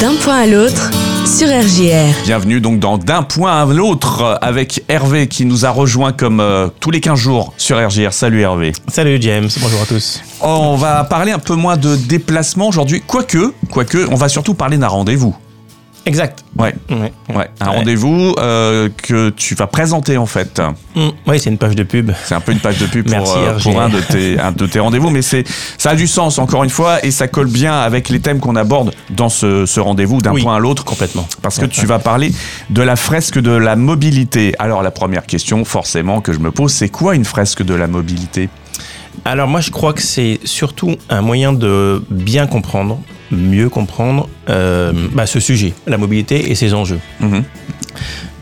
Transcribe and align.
D'un 0.00 0.14
point 0.16 0.36
à 0.36 0.46
l'autre 0.46 0.90
sur 1.24 1.48
RJR. 1.48 2.24
Bienvenue 2.24 2.60
donc 2.60 2.78
dans 2.78 2.98
D'un 2.98 3.22
point 3.22 3.62
à 3.62 3.64
l'autre 3.64 4.38
avec 4.42 4.84
Hervé 4.88 5.26
qui 5.26 5.46
nous 5.46 5.64
a 5.64 5.70
rejoint 5.70 6.12
comme 6.12 6.40
euh, 6.40 6.68
tous 6.80 6.90
les 6.90 7.00
15 7.00 7.18
jours 7.18 7.54
sur 7.56 7.78
RJR. 7.78 8.12
Salut 8.12 8.42
Hervé. 8.42 8.72
Salut 8.88 9.16
James, 9.22 9.48
bonjour 9.58 9.80
à 9.80 9.86
tous. 9.86 10.20
On 10.42 10.76
va 10.76 11.04
parler 11.04 11.32
un 11.32 11.38
peu 11.38 11.54
moins 11.54 11.78
de 11.78 11.96
déplacement 11.96 12.68
aujourd'hui, 12.68 13.02
quoique, 13.06 13.54
quoique, 13.70 14.06
on 14.10 14.16
va 14.16 14.28
surtout 14.28 14.52
parler 14.52 14.76
d'un 14.76 14.88
rendez-vous. 14.88 15.34
Exact. 16.06 16.44
Ouais, 16.56 16.74
Ouais. 16.88 17.12
ouais, 17.34 17.50
un 17.60 17.70
rendez-vous 17.70 18.34
euh, 18.38 18.88
que 19.02 19.30
tu 19.30 19.54
vas 19.56 19.66
présenter 19.66 20.16
en 20.16 20.24
fait. 20.26 20.60
Mm, 20.94 21.08
Oui, 21.26 21.40
c'est 21.40 21.50
une 21.50 21.58
page 21.58 21.74
de 21.74 21.82
pub. 21.82 22.12
C'est 22.24 22.34
un 22.34 22.40
peu 22.40 22.52
une 22.52 22.60
page 22.60 22.78
de 22.78 22.86
pub 22.86 23.04
pour, 23.06 23.18
Merci, 23.18 23.34
euh, 23.36 23.58
pour 23.58 23.80
un 23.80 23.88
de 23.88 24.00
tes, 24.00 24.38
un 24.38 24.52
de 24.52 24.66
tes 24.66 24.78
rendez-vous, 24.78 25.10
mais 25.10 25.20
c'est, 25.22 25.44
ça 25.78 25.90
a 25.90 25.94
du 25.96 26.06
sens 26.06 26.38
encore 26.38 26.62
une 26.64 26.70
fois 26.70 27.04
et 27.04 27.10
ça 27.10 27.26
colle 27.28 27.48
bien 27.48 27.74
avec 27.80 28.08
les 28.08 28.20
thèmes 28.20 28.38
qu'on 28.38 28.56
aborde 28.56 28.94
dans 29.10 29.28
ce, 29.28 29.66
ce 29.66 29.80
rendez-vous 29.80 30.22
d'un 30.22 30.32
Oui, 30.32 30.42
point 30.42 30.56
à 30.56 30.58
l'autre. 30.60 30.84
Complètement. 30.84 31.26
Parce 31.42 31.58
que 31.58 31.66
tu 31.66 31.86
vas 31.86 31.98
parler 31.98 32.32
de 32.70 32.82
la 32.82 32.96
fresque 32.96 33.38
de 33.40 33.50
la 33.50 33.74
mobilité. 33.76 34.54
Alors 34.60 34.82
la 34.82 34.92
première 34.92 35.26
question 35.26 35.64
forcément 35.64 36.20
que 36.20 36.32
je 36.32 36.38
me 36.38 36.52
pose, 36.52 36.72
c'est 36.72 36.88
quoi 36.88 37.14
une 37.16 37.24
fresque 37.24 37.62
de 37.64 37.74
la 37.74 37.88
mobilité? 37.88 38.48
Alors 39.24 39.48
moi, 39.48 39.60
je 39.60 39.70
crois 39.70 39.92
que 39.92 40.02
c'est 40.02 40.40
surtout 40.44 40.96
un 41.08 41.22
moyen 41.22 41.52
de 41.52 42.02
bien 42.10 42.46
comprendre, 42.46 43.00
mieux 43.30 43.68
comprendre 43.68 44.28
euh, 44.48 44.92
bah, 45.12 45.26
ce 45.26 45.40
sujet, 45.40 45.72
la 45.86 45.98
mobilité 45.98 46.50
et 46.50 46.54
ses 46.54 46.74
enjeux. 46.74 47.00
Mhm. 47.20 47.44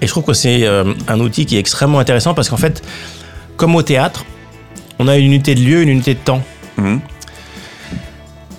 Et 0.01 0.06
je 0.06 0.10
trouve 0.10 0.24
que 0.24 0.34
c'est 0.34 0.66
euh, 0.66 0.92
un 1.09 1.20
outil 1.20 1.46
qui 1.46 1.56
est 1.56 1.60
extrêmement 1.60 1.98
intéressant 1.98 2.34
parce 2.34 2.51
qu'en 2.51 2.56
fait, 2.56 2.82
comme 3.56 3.74
au 3.74 3.82
théâtre, 3.82 4.24
on 4.98 5.09
a 5.09 5.16
une 5.16 5.27
unité 5.27 5.55
de 5.55 5.60
lieu, 5.60 5.82
une 5.82 5.88
unité 5.88 6.15
de 6.15 6.18
temps. 6.18 6.42
Mhm. 6.77 7.01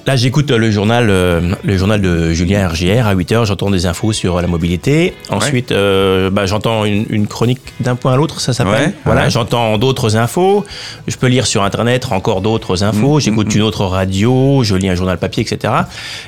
Là, 0.08 0.16
j'écoute 0.16 0.52
le 0.52 0.70
journal, 0.70 1.10
euh, 1.10 1.56
le 1.64 1.78
journal 1.78 2.00
de 2.00 2.32
Julien 2.32 2.68
RGR 2.68 3.08
à 3.08 3.16
8h, 3.16 3.46
j'entends 3.46 3.72
des 3.72 3.88
infos 3.88 4.14
sur 4.14 4.40
la 4.40 4.48
mobilité. 4.48 5.16
Ensuite, 5.32 5.72
euh, 5.72 6.30
bah, 6.30 6.46
j'entends 6.46 6.86
une, 6.86 7.08
une 7.10 7.26
chronique 7.26 7.60
d'un 7.80 7.96
point 7.96 8.14
à 8.14 8.16
l'autre, 8.16 8.40
ça 8.40 8.54
s'appelle. 8.54 8.90
Ouais, 8.90 8.94
voilà, 9.04 9.24
ouais. 9.24 9.30
j'entends 9.32 9.80
d'autres 9.80 10.16
infos. 10.16 10.64
Je 11.08 11.16
peux 11.18 11.26
lire 11.26 11.48
sur 11.48 11.64
Internet 11.64 12.06
encore 12.12 12.42
d'autres 12.42 12.84
infos. 12.84 13.16
Mhm, 13.16 13.20
J'écoute 13.20 13.48
mhm. 13.48 13.56
une 13.56 13.62
autre 13.64 13.84
radio, 13.86 14.62
je 14.64 14.76
lis 14.76 14.90
un 14.90 14.96
journal 14.96 15.18
papier, 15.18 15.42
etc. 15.42 15.74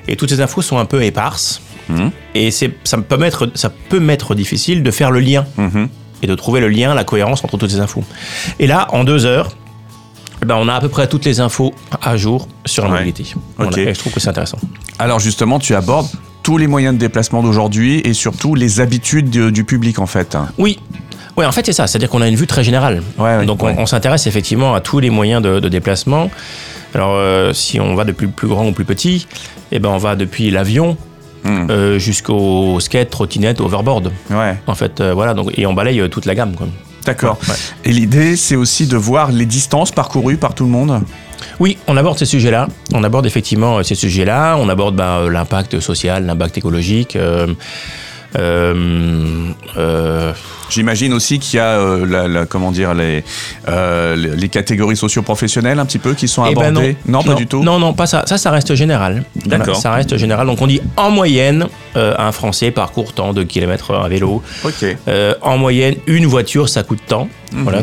Et 0.08 0.16
toutes 0.16 0.30
ces 0.32 0.42
infos 0.42 0.64
sont 0.64 0.80
un 0.80 0.86
peu 0.86 1.04
éparses. 1.04 1.62
Et 2.36 2.50
c'est, 2.52 2.72
ça, 2.84 2.98
me 2.98 3.04
peut 3.04 3.16
mettre, 3.16 3.50
ça 3.54 3.70
peut 3.90 4.00
m'être 4.00 4.34
difficile 4.36 4.82
de 4.84 4.92
faire 4.92 5.10
le 5.12 5.20
lien 5.22 5.46
Mhm. 5.58 5.88
et 6.24 6.28
de 6.28 6.36
trouver 6.36 6.60
le 6.62 6.68
lien, 6.68 6.96
la 6.96 7.04
cohérence 7.04 7.44
entre 7.44 7.58
toutes 7.58 7.70
ces 7.70 7.80
infos. 7.80 8.04
Et 8.60 8.66
là, 8.68 8.88
en 8.92 9.04
deux 9.04 9.26
heures, 9.28 9.52
ben, 10.46 10.56
on 10.60 10.68
a 10.68 10.76
à 10.76 10.80
peu 10.82 10.90
près 10.90 11.08
toutes 11.08 11.26
les 11.26 11.40
infos 11.40 11.74
à 12.02 12.16
jour 12.18 12.48
sur 12.66 12.84
la 12.84 12.90
Ouais. 12.92 12.96
mobilité. 13.00 13.26
Voilà. 13.58 13.78
Et 13.80 13.94
je 13.94 14.00
trouve 14.00 14.14
que 14.14 14.20
c'est 14.20 14.30
intéressant. 14.30 14.60
Alors 15.00 15.20
justement, 15.20 15.60
tu 15.60 15.76
abordes 15.76 16.08
tous 16.44 16.58
les 16.58 16.68
moyens 16.68 16.94
de 16.96 17.00
déplacement 17.00 17.42
d'aujourd'hui 17.44 18.02
et 18.06 18.14
surtout 18.14 18.56
les 18.56 18.80
habitudes 18.80 19.30
de- 19.30 19.50
du 19.50 19.64
public 19.64 20.00
en 20.00 20.06
fait. 20.06 20.38
Oui. 20.58 20.80
Oui, 21.36 21.46
en 21.46 21.52
fait, 21.52 21.66
c'est 21.66 21.74
ça. 21.74 21.86
C'est-à-dire 21.86 22.10
qu'on 22.10 22.22
a 22.22 22.28
une 22.28 22.36
vue 22.36 22.48
très 22.48 22.64
générale. 22.64 23.04
Ouais, 23.20 23.38
ouais, 23.38 23.46
Donc, 23.46 23.62
on, 23.62 23.86
s'intéresse 23.86 24.26
effectivement 24.26 24.74
à 24.74 24.82
tous 24.82 25.00
les 25.00 25.12
moyens 25.12 25.40
de, 25.44 25.60
de 25.60 25.70
déplacement. 25.70 26.32
Alors, 26.96 27.12
euh, 27.14 27.54
si 27.54 27.80
on 27.80 27.94
va 27.94 28.06
depuis 28.06 28.26
le 28.26 28.32
plus 28.32 28.48
grand 28.48 28.66
au 28.66 28.72
plus 28.72 28.86
petit, 28.86 29.28
eh 29.72 29.78
ben, 29.78 29.90
on 29.90 29.98
va 30.00 30.16
depuis 30.16 30.50
l'avion 30.50 30.98
Mhm. 31.44 31.68
euh, 31.70 32.00
jusqu'au 32.00 32.80
skate, 32.80 33.12
trottinette, 33.12 33.62
overboard. 33.62 34.12
Ouais, 34.32 34.58
En 34.66 34.74
fait, 34.74 35.00
euh, 35.00 35.14
voilà. 35.14 35.36
Donc, 35.36 35.52
et 35.56 35.68
on 35.68 35.74
balaye 35.76 36.00
euh, 36.00 36.08
toute 36.08 36.26
la 36.26 36.34
gamme. 36.34 36.56
Quoi. 36.56 36.68
D'accord. 37.08 37.40
Ouais. 37.48 37.56
Et 37.86 37.92
l'idée, 37.92 38.36
c'est 38.36 38.56
aussi 38.56 38.86
de 38.88 38.96
voir 38.98 39.32
les 39.32 39.46
distances 39.46 39.92
parcourues 39.92 40.38
par 40.38 40.54
tout 40.54 40.64
le 40.66 40.70
monde. 40.70 41.02
Oui, 41.60 41.78
on 41.88 41.98
aborde 41.98 42.18
ces 42.18 42.26
sujets-là. 42.26 42.68
On 42.94 43.04
aborde 43.04 43.26
effectivement 43.26 43.78
euh, 43.80 43.84
ces 43.84 43.96
sujets-là. 43.96 44.56
On 44.60 44.70
aborde 44.70 44.96
bah, 44.96 45.18
euh, 45.22 45.30
l'impact 45.30 45.80
social, 45.80 46.26
l'impact 46.26 46.58
écologique. 46.58 47.16
euh, 47.16 47.48
euh, 48.38 49.52
euh, 49.78 50.34
J'imagine 50.70 51.14
aussi 51.14 51.40
qu'il 51.40 51.58
y 51.58 51.60
a, 51.60 51.78
euh, 51.80 52.06
la, 52.06 52.28
la- 52.28 52.46
comment 52.46 52.72
dire, 52.72 52.94
les, 52.94 53.24
euh, 53.68 54.16
les 54.16 54.50
catégories 54.50 54.98
socio-professionnelles 54.98 55.80
un 55.80 55.86
petit 55.86 56.00
peu 56.00 56.14
qui 56.14 56.28
sont 56.28 56.46
Eh 56.46 56.54
ben 56.56 56.76
abordées. 56.76 56.98
pas 57.28 57.34
du 57.36 57.48
tout. 57.48 57.64
Non, 57.64 57.80
non, 57.80 57.94
pas 57.94 58.06
ça. 58.08 58.24
Ça, 58.26 58.38
ça 58.38 58.52
reste 58.52 58.76
général. 58.76 59.24
D'accord. 59.46 59.76
ça 59.78 59.92
reste 59.92 60.18
général. 60.18 60.48
Donc 60.48 60.62
on 60.62 60.68
dit 60.68 60.82
en 60.98 61.10
moyenne, 61.12 61.68
euh, 61.96 62.14
un 62.18 62.32
Français 62.32 62.72
parcourt 62.72 63.14
tant 63.14 63.34
de 63.34 63.44
kilomètres 63.44 63.94
à 63.94 64.08
vélo. 64.10 64.42
Ok. 64.64 64.86
Euh, 65.08 65.34
en 65.42 65.58
moyenne, 65.58 65.96
une 66.08 66.26
voiture, 66.26 66.70
ça 66.70 66.84
coûte 66.84 67.00
tant. 67.08 67.30
Mhm. 67.54 67.64
Voilà. 67.64 67.82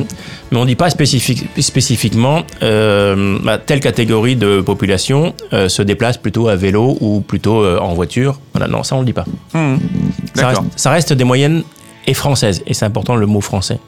Mais 0.53 0.59
on 0.59 0.67
dit 0.67 0.77
pas 0.77 0.91
spécifique- 0.91 1.47
spécifiquement 1.61 2.43
euh, 2.63 3.39
bah, 3.43 3.57
telle 3.59 3.81
catégorie 3.81 4.37
de 4.37 4.61
population 4.61 5.35
euh, 5.53 5.69
se 5.71 5.81
déplace 5.83 6.19
plutôt 6.19 6.49
à 6.49 6.57
vélo 6.57 6.97
ou 7.01 7.21
plutôt 7.23 7.63
euh, 7.65 7.79
en 7.79 7.95
voiture. 7.95 8.39
Voilà, 8.53 8.69
non, 8.71 8.83
ça 8.83 8.95
on 8.97 9.01
le 9.01 9.07
dit 9.07 9.13
pas. 9.15 9.25
Ça 9.53 9.59
reste, 9.61 10.35
D'accord. 10.37 10.65
ça 10.77 10.91
reste 10.91 11.13
des 11.13 11.25
moyennes 11.25 11.63
et 12.07 12.15
françaises. 12.15 12.63
Et 12.67 12.75
c'est 12.75 12.85
important 12.85 13.17
le 13.17 13.27
mot 13.27 13.41
français. 13.41 13.79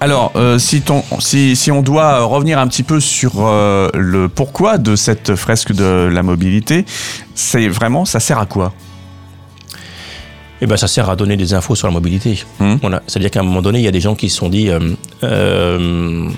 Alors, 0.00 0.32
euh, 0.36 0.58
si, 0.58 0.80
ton, 0.80 1.02
si, 1.18 1.56
si 1.56 1.72
on 1.72 1.82
doit 1.82 2.22
revenir 2.22 2.58
un 2.58 2.68
petit 2.68 2.84
peu 2.84 3.00
sur 3.00 3.32
euh, 3.38 3.88
le 3.94 4.28
pourquoi 4.28 4.78
de 4.78 4.94
cette 4.94 5.34
fresque 5.34 5.72
de 5.72 6.08
la 6.12 6.22
mobilité, 6.22 6.84
c'est 7.34 7.68
vraiment, 7.68 8.04
ça 8.04 8.20
sert 8.20 8.38
à 8.38 8.46
quoi? 8.46 8.72
Et 10.60 10.66
ben, 10.66 10.76
ça 10.76 10.88
sert 10.88 11.08
à 11.08 11.16
donner 11.16 11.36
des 11.36 11.54
infos 11.54 11.74
sur 11.74 11.86
la 11.86 11.92
mobilité. 11.92 12.44
Voilà. 12.58 13.02
C'est-à-dire 13.06 13.30
qu'à 13.30 13.40
un 13.40 13.44
moment 13.44 13.62
donné, 13.62 13.78
il 13.78 13.84
y 13.84 13.88
a 13.88 13.92
des 13.92 14.00
gens 14.00 14.14
qui 14.14 14.28
se 14.28 14.38
sont 14.38 14.48
dit, 14.48 14.70
euh, 14.70 14.80
euh, 15.22 16.28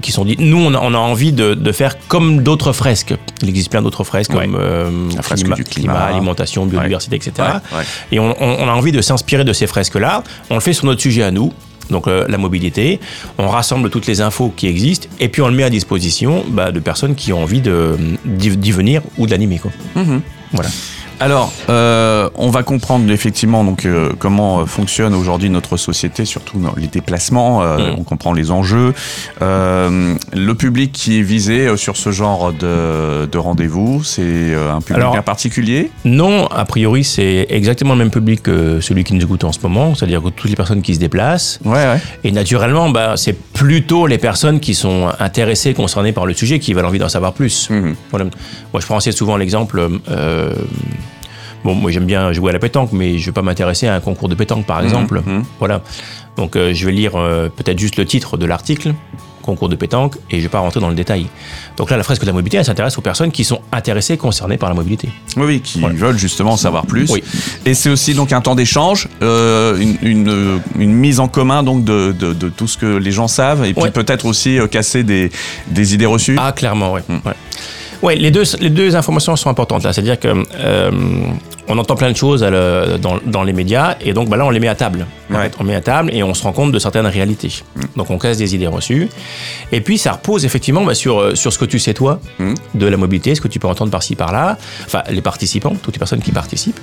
qui 0.00 0.12
sont 0.12 0.24
dit, 0.24 0.36
nous, 0.38 0.58
on 0.58 0.74
a, 0.74 0.78
on 0.80 0.94
a 0.94 0.98
envie 0.98 1.32
de, 1.32 1.54
de 1.54 1.72
faire 1.72 1.96
comme 2.08 2.42
d'autres 2.42 2.72
fresques. 2.72 3.14
Il 3.42 3.48
existe 3.48 3.70
plein 3.70 3.82
d'autres 3.82 4.04
fresques 4.04 4.32
Ouais. 4.32 4.46
comme 4.46 4.56
euh, 4.58 4.90
La 5.16 5.22
fresque 5.22 5.52
du 5.54 5.64
climat. 5.64 5.94
alimentation, 5.94 6.66
biodiversité, 6.66 7.16
etc. 7.16 7.32
Ouais. 7.72 7.82
Et 8.12 8.18
on, 8.18 8.32
a 8.32 8.72
envie 8.72 8.92
de 8.92 9.00
s'inspirer 9.00 9.44
de 9.44 9.52
ces 9.52 9.66
fresques-là. 9.66 10.22
On 10.50 10.54
le 10.54 10.60
fait 10.60 10.72
sur 10.72 10.86
notre 10.86 11.00
sujet 11.00 11.22
à 11.22 11.30
nous. 11.30 11.52
Donc 11.90 12.06
euh, 12.06 12.26
la 12.28 12.36
mobilité, 12.36 13.00
on 13.38 13.48
rassemble 13.48 13.88
toutes 13.88 14.06
les 14.06 14.20
infos 14.20 14.52
qui 14.54 14.66
existent 14.66 15.08
et 15.20 15.28
puis 15.30 15.40
on 15.40 15.48
le 15.48 15.54
met 15.54 15.62
à 15.64 15.70
disposition 15.70 16.44
bah, 16.46 16.70
de 16.70 16.80
personnes 16.80 17.14
qui 17.14 17.32
ont 17.32 17.42
envie 17.42 17.62
de- 17.62 17.96
d'y 18.26 18.70
venir 18.72 19.00
ou 19.16 19.24
de 19.24 19.30
l'animer. 19.30 19.58
quoi. 19.58 19.70
Mhm. 19.96 20.20
Voilà. 20.52 20.68
Alors, 21.20 21.52
euh, 21.68 22.30
on 22.36 22.50
va 22.50 22.62
comprendre 22.62 23.10
effectivement 23.10 23.64
donc 23.64 23.84
euh, 23.86 24.12
comment 24.18 24.60
euh, 24.60 24.66
fonctionne 24.66 25.14
aujourd'hui 25.14 25.50
notre 25.50 25.76
société, 25.76 26.24
surtout 26.24 26.58
dans 26.60 26.74
les 26.76 26.86
déplacements. 26.86 27.62
euh, 27.62 27.76
Mm. 27.78 27.94
On 27.98 28.02
comprend 28.04 28.32
les 28.32 28.50
enjeux, 28.50 28.92
le 29.40 30.52
public 30.54 30.92
qui 30.92 31.18
est 31.18 31.22
visé 31.22 31.76
sur 31.76 31.96
ce 31.96 32.10
genre 32.10 32.52
de, 32.52 33.26
de 33.26 33.38
rendez-vous, 33.38 34.02
c'est 34.04 34.54
un 34.54 34.80
public 34.80 34.96
Alors- 34.98 35.12
bien 35.12 35.22
particulier? 35.22 35.90
Non, 36.04 36.46
a 36.48 36.64
priori, 36.64 37.04
c'est 37.04 37.46
exactement 37.50 37.92
le 37.94 37.98
même 38.00 38.10
public 38.10 38.42
que 38.42 38.80
celui 38.80 39.04
qui 39.04 39.14
nous 39.14 39.22
écoute 39.22 39.44
en 39.44 39.52
ce 39.52 39.58
moment, 39.62 39.94
c'est-à-dire 39.94 40.22
que 40.22 40.28
toutes 40.30 40.50
les 40.50 40.56
personnes 40.56 40.82
qui 40.82 40.94
se 40.94 41.00
déplacent. 41.00 41.60
Ouais, 41.64 41.72
ouais. 41.74 42.00
Et 42.24 42.30
naturellement, 42.32 42.90
bah, 42.90 43.14
c'est 43.16 43.36
plutôt 43.58 44.06
les 44.06 44.18
personnes 44.18 44.60
qui 44.60 44.74
sont 44.74 45.10
intéressées, 45.18 45.74
concernées 45.74 46.12
par 46.12 46.26
le 46.26 46.32
sujet, 46.32 46.60
qui 46.60 46.72
veulent 46.74 46.84
envie 46.84 47.00
d'en 47.00 47.08
savoir 47.08 47.32
plus. 47.32 47.68
Mhm. 47.70 47.96
Voilà. 48.10 48.26
Moi, 48.72 48.80
je 48.80 48.86
prends 48.86 48.96
assez 48.96 49.12
souvent 49.12 49.36
l'exemple. 49.36 49.88
euh, 50.10 50.54
bon, 51.64 51.74
moi, 51.74 51.90
j'aime 51.90 52.06
bien 52.06 52.32
jouer 52.32 52.50
à 52.50 52.52
la 52.52 52.60
pétanque, 52.60 52.90
mais 52.92 53.18
je 53.18 53.26
vais 53.26 53.32
pas 53.32 53.42
m'intéresser 53.42 53.88
à 53.88 53.94
un 53.96 54.00
concours 54.00 54.28
de 54.28 54.36
pétanque, 54.36 54.64
par 54.64 54.80
exemple. 54.82 55.22
mhm. 55.26 55.44
Voilà. 55.58 55.82
Donc, 56.36 56.54
euh, 56.54 56.72
je 56.72 56.86
vais 56.86 56.92
lire 56.92 57.16
euh, 57.16 57.48
peut-être 57.48 57.78
juste 57.80 57.96
le 57.96 58.04
titre 58.04 58.36
de 58.36 58.46
l'article, 58.46 58.94
concours 59.48 59.68
de 59.68 59.76
pétanque, 59.76 60.14
et 60.30 60.36
je 60.38 60.42
vais 60.42 60.48
pas 60.48 60.60
rentrer 60.60 60.80
dans 60.80 60.88
le 60.88 60.94
détail. 60.94 61.26
Donc 61.76 61.90
là, 61.90 61.96
la 61.96 62.02
fresque 62.02 62.22
de 62.22 62.26
la 62.26 62.32
mobilité, 62.32 62.58
elle 62.58 62.64
s'intéresse 62.64 62.96
aux 62.98 63.02
personnes 63.02 63.32
qui 63.32 63.44
sont 63.44 63.60
intéressées, 63.72 64.16
concernées 64.16 64.56
par 64.58 64.68
la 64.68 64.74
mobilité. 64.74 65.08
Oui, 65.36 65.44
oui, 65.46 65.60
qui 65.60 65.80
Voilà. 65.80 65.94
veulent 65.96 66.18
justement 66.18 66.52
en 66.52 66.56
savoir 66.56 66.86
plus. 66.86 67.10
Oui. 67.10 67.22
Et 67.64 67.74
c'est 67.74 67.90
aussi 67.90 68.14
donc 68.14 68.32
un 68.32 68.40
temps 68.40 68.54
d'échange, 68.54 69.08
euh, 69.22 69.76
une, 69.78 69.96
une, 70.02 70.60
une 70.78 70.92
mise 70.92 71.18
en 71.20 71.28
commun 71.28 71.62
donc 71.62 71.84
de, 71.84 72.12
de, 72.12 72.32
de 72.32 72.48
tout 72.48 72.68
ce 72.68 72.76
que 72.78 72.86
les 72.98 73.10
gens 73.12 73.28
savent, 73.28 73.64
et 73.64 73.72
puis 73.74 73.82
Ouais. 73.84 73.90
peut-être 73.90 74.26
aussi 74.26 74.58
euh, 74.58 74.66
casser 74.66 75.02
des, 75.02 75.30
des 75.68 75.94
idées 75.94 76.06
reçues. 76.06 76.36
Ah, 76.38 76.52
clairement, 76.52 76.92
oui. 76.92 77.00
Mm. 77.08 77.14
Ouais. 77.26 77.34
Ouais, 78.02 78.14
les 78.16 78.30
deux, 78.30 78.44
les 78.60 78.70
deux 78.70 78.94
informations 78.94 79.34
sont 79.34 79.50
importantes 79.50 79.82
là. 79.82 79.92
C'est-à-dire 79.92 80.20
que 80.20 80.28
euh, 80.54 80.90
on 81.68 81.76
entend 81.78 81.96
plein 81.96 82.10
de 82.10 82.16
choses 82.16 82.42
le- 82.42 82.96
dans, 83.00 83.18
dans 83.26 83.42
les 83.42 83.52
médias 83.52 83.96
et 84.00 84.12
donc 84.12 84.28
bah, 84.28 84.36
là 84.36 84.44
on 84.46 84.50
les 84.50 84.60
met 84.60 84.68
à 84.68 84.74
table. 84.74 85.06
En 85.30 85.34
Ouais. 85.34 85.42
fait, 85.44 85.54
on 85.60 85.64
met 85.64 85.74
à 85.74 85.80
table 85.80 86.10
et 86.14 86.22
on 86.22 86.32
se 86.32 86.42
rend 86.42 86.52
compte 86.52 86.72
de 86.72 86.78
certaines 86.78 87.06
réalités. 87.06 87.52
Donc 87.96 88.08
on 88.10 88.18
casse 88.18 88.38
des 88.38 88.54
idées 88.54 88.66
reçues 88.66 89.08
et 89.72 89.80
puis 89.80 89.98
ça 89.98 90.12
repose 90.12 90.44
effectivement 90.44 90.82
bah, 90.84 90.94
sur 90.94 91.20
euh, 91.20 91.34
sur 91.34 91.52
ce 91.52 91.58
que 91.58 91.64
tu 91.66 91.78
sais 91.78 91.94
toi 91.94 92.20
Mm. 92.38 92.54
de 92.74 92.86
la 92.86 92.96
mobilité, 92.96 93.34
ce 93.34 93.40
que 93.40 93.48
tu 93.48 93.58
peux 93.58 93.68
entendre 93.68 93.90
par-ci 93.90 94.14
par-là. 94.16 94.56
Enfin 94.86 95.02
les 95.10 95.20
participants, 95.22 95.74
toutes 95.82 95.94
les 95.94 95.98
personnes 95.98 96.22
qui 96.22 96.32
participent. 96.32 96.80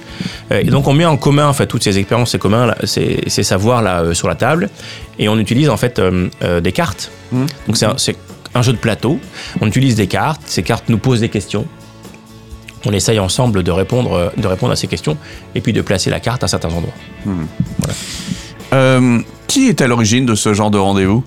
Euh, 0.51 0.59
et 0.61 0.65
donc 0.65 0.87
on 0.87 0.93
met 0.93 1.05
en 1.05 1.17
commun 1.17 1.47
en 1.47 1.53
fait 1.53 1.65
toutes 1.67 1.83
ces 1.83 1.97
expériences, 1.97 2.31
ces 2.31 2.39
communs, 2.39 2.67
là, 2.67 2.77
ces, 2.83 3.23
ces 3.27 3.43
savoirs 3.43 3.83
euh, 3.85 4.13
sur 4.13 4.27
la 4.27 4.35
table 4.35 4.69
et 5.17 5.27
on 5.29 5.39
utilise 5.39 5.69
en 5.69 5.77
fait 5.77 5.97
euh, 5.99 6.29
euh, 6.43 6.61
des 6.61 6.71
cartes. 6.71 7.11
Mm. 7.31 7.45
Donc 7.67 7.77
c'est 7.77 7.85
un- 7.85 7.97
c'est 7.97 8.15
un 8.53 8.61
jeu 8.61 8.71
de 8.73 8.77
plateau. 8.77 9.19
On 9.59 9.67
utilise 9.67 9.95
des 9.95 10.07
cartes. 10.07 10.41
Ces 10.45 10.63
cartes 10.63 10.85
nous 10.89 10.97
posent 10.97 11.19
des 11.21 11.29
questions. 11.29 11.65
On 12.85 12.91
essaye 12.93 13.19
ensemble 13.19 13.63
de 13.63 13.71
répondre, 13.71 14.13
euh, 14.13 14.29
de 14.37 14.47
répondre 14.47 14.71
à 14.71 14.75
ces 14.75 14.87
questions 14.87 15.17
et 15.55 15.61
puis 15.61 15.73
de 15.73 15.81
placer 15.81 16.09
la 16.09 16.19
carte 16.19 16.43
à 16.43 16.47
certains 16.47 16.69
endroits. 16.69 16.93
Euh, 18.73 19.19
qui 19.47 19.67
est 19.69 19.81
à 19.81 19.87
l'origine 19.87 20.25
de 20.25 20.35
ce 20.35 20.53
genre 20.53 20.71
de 20.71 20.77
rendez-vous? 20.77 21.23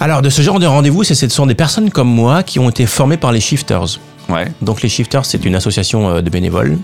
Alors, 0.00 0.22
de 0.22 0.30
ce 0.30 0.42
genre 0.42 0.58
de 0.58 0.66
rendez-vous, 0.66 1.04
c'est- 1.04 1.14
ce 1.14 1.28
sont 1.28 1.46
des 1.46 1.54
personnes 1.54 1.90
comme 1.90 2.08
moi 2.08 2.42
qui 2.42 2.58
ont 2.58 2.68
été 2.70 2.86
formées 2.86 3.16
par 3.16 3.32
les 3.32 3.40
Shifters. 3.40 3.98
Ouais. 4.28 4.46
Donc, 4.62 4.82
les 4.82 4.88
Shifters, 4.88 5.24
c'est 5.24 5.44
une 5.44 5.54
association 5.54 6.08
euh, 6.08 6.20
de 6.20 6.30
bénévoles 6.30 6.76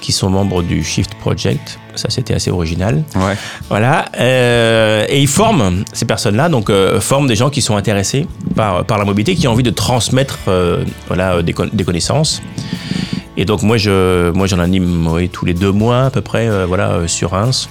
qui 0.00 0.12
sont 0.12 0.28
membres 0.30 0.62
du 0.62 0.84
Shift 0.84 1.14
Project. 1.14 1.78
Ça, 1.94 2.10
c'était 2.10 2.34
assez 2.34 2.50
original. 2.50 3.02
Ouais. 3.14 3.36
Voilà. 3.70 4.04
Euh, 4.18 5.06
et 5.08 5.20
ils 5.20 5.26
forment, 5.28 5.84
ces 5.94 6.04
personnes-là, 6.04 6.48
donc 6.50 6.68
euh, 6.68 7.00
forment 7.00 7.26
des 7.26 7.36
gens 7.36 7.48
qui 7.48 7.62
sont 7.62 7.76
intéressés 7.76 8.26
par, 8.54 8.84
par 8.84 8.98
la 8.98 9.04
mobilité, 9.06 9.34
qui 9.34 9.48
ont 9.48 9.52
envie 9.52 9.62
de 9.62 9.70
transmettre 9.70 10.38
euh, 10.48 10.84
voilà, 11.08 11.42
des, 11.42 11.54
con- 11.54 11.70
des 11.72 11.84
connaissances. 11.84 12.42
Et 13.36 13.44
donc 13.44 13.62
moi, 13.62 13.76
je, 13.76 14.30
moi, 14.30 14.46
j'en 14.46 14.58
anime 14.58 15.06
oui, 15.08 15.28
tous 15.28 15.44
les 15.44 15.54
deux 15.54 15.72
mois 15.72 16.04
à 16.06 16.10
peu 16.10 16.20
près, 16.22 16.48
euh, 16.48 16.64
voilà, 16.66 16.90
euh, 16.92 17.06
sur 17.06 17.32
Reims. 17.32 17.68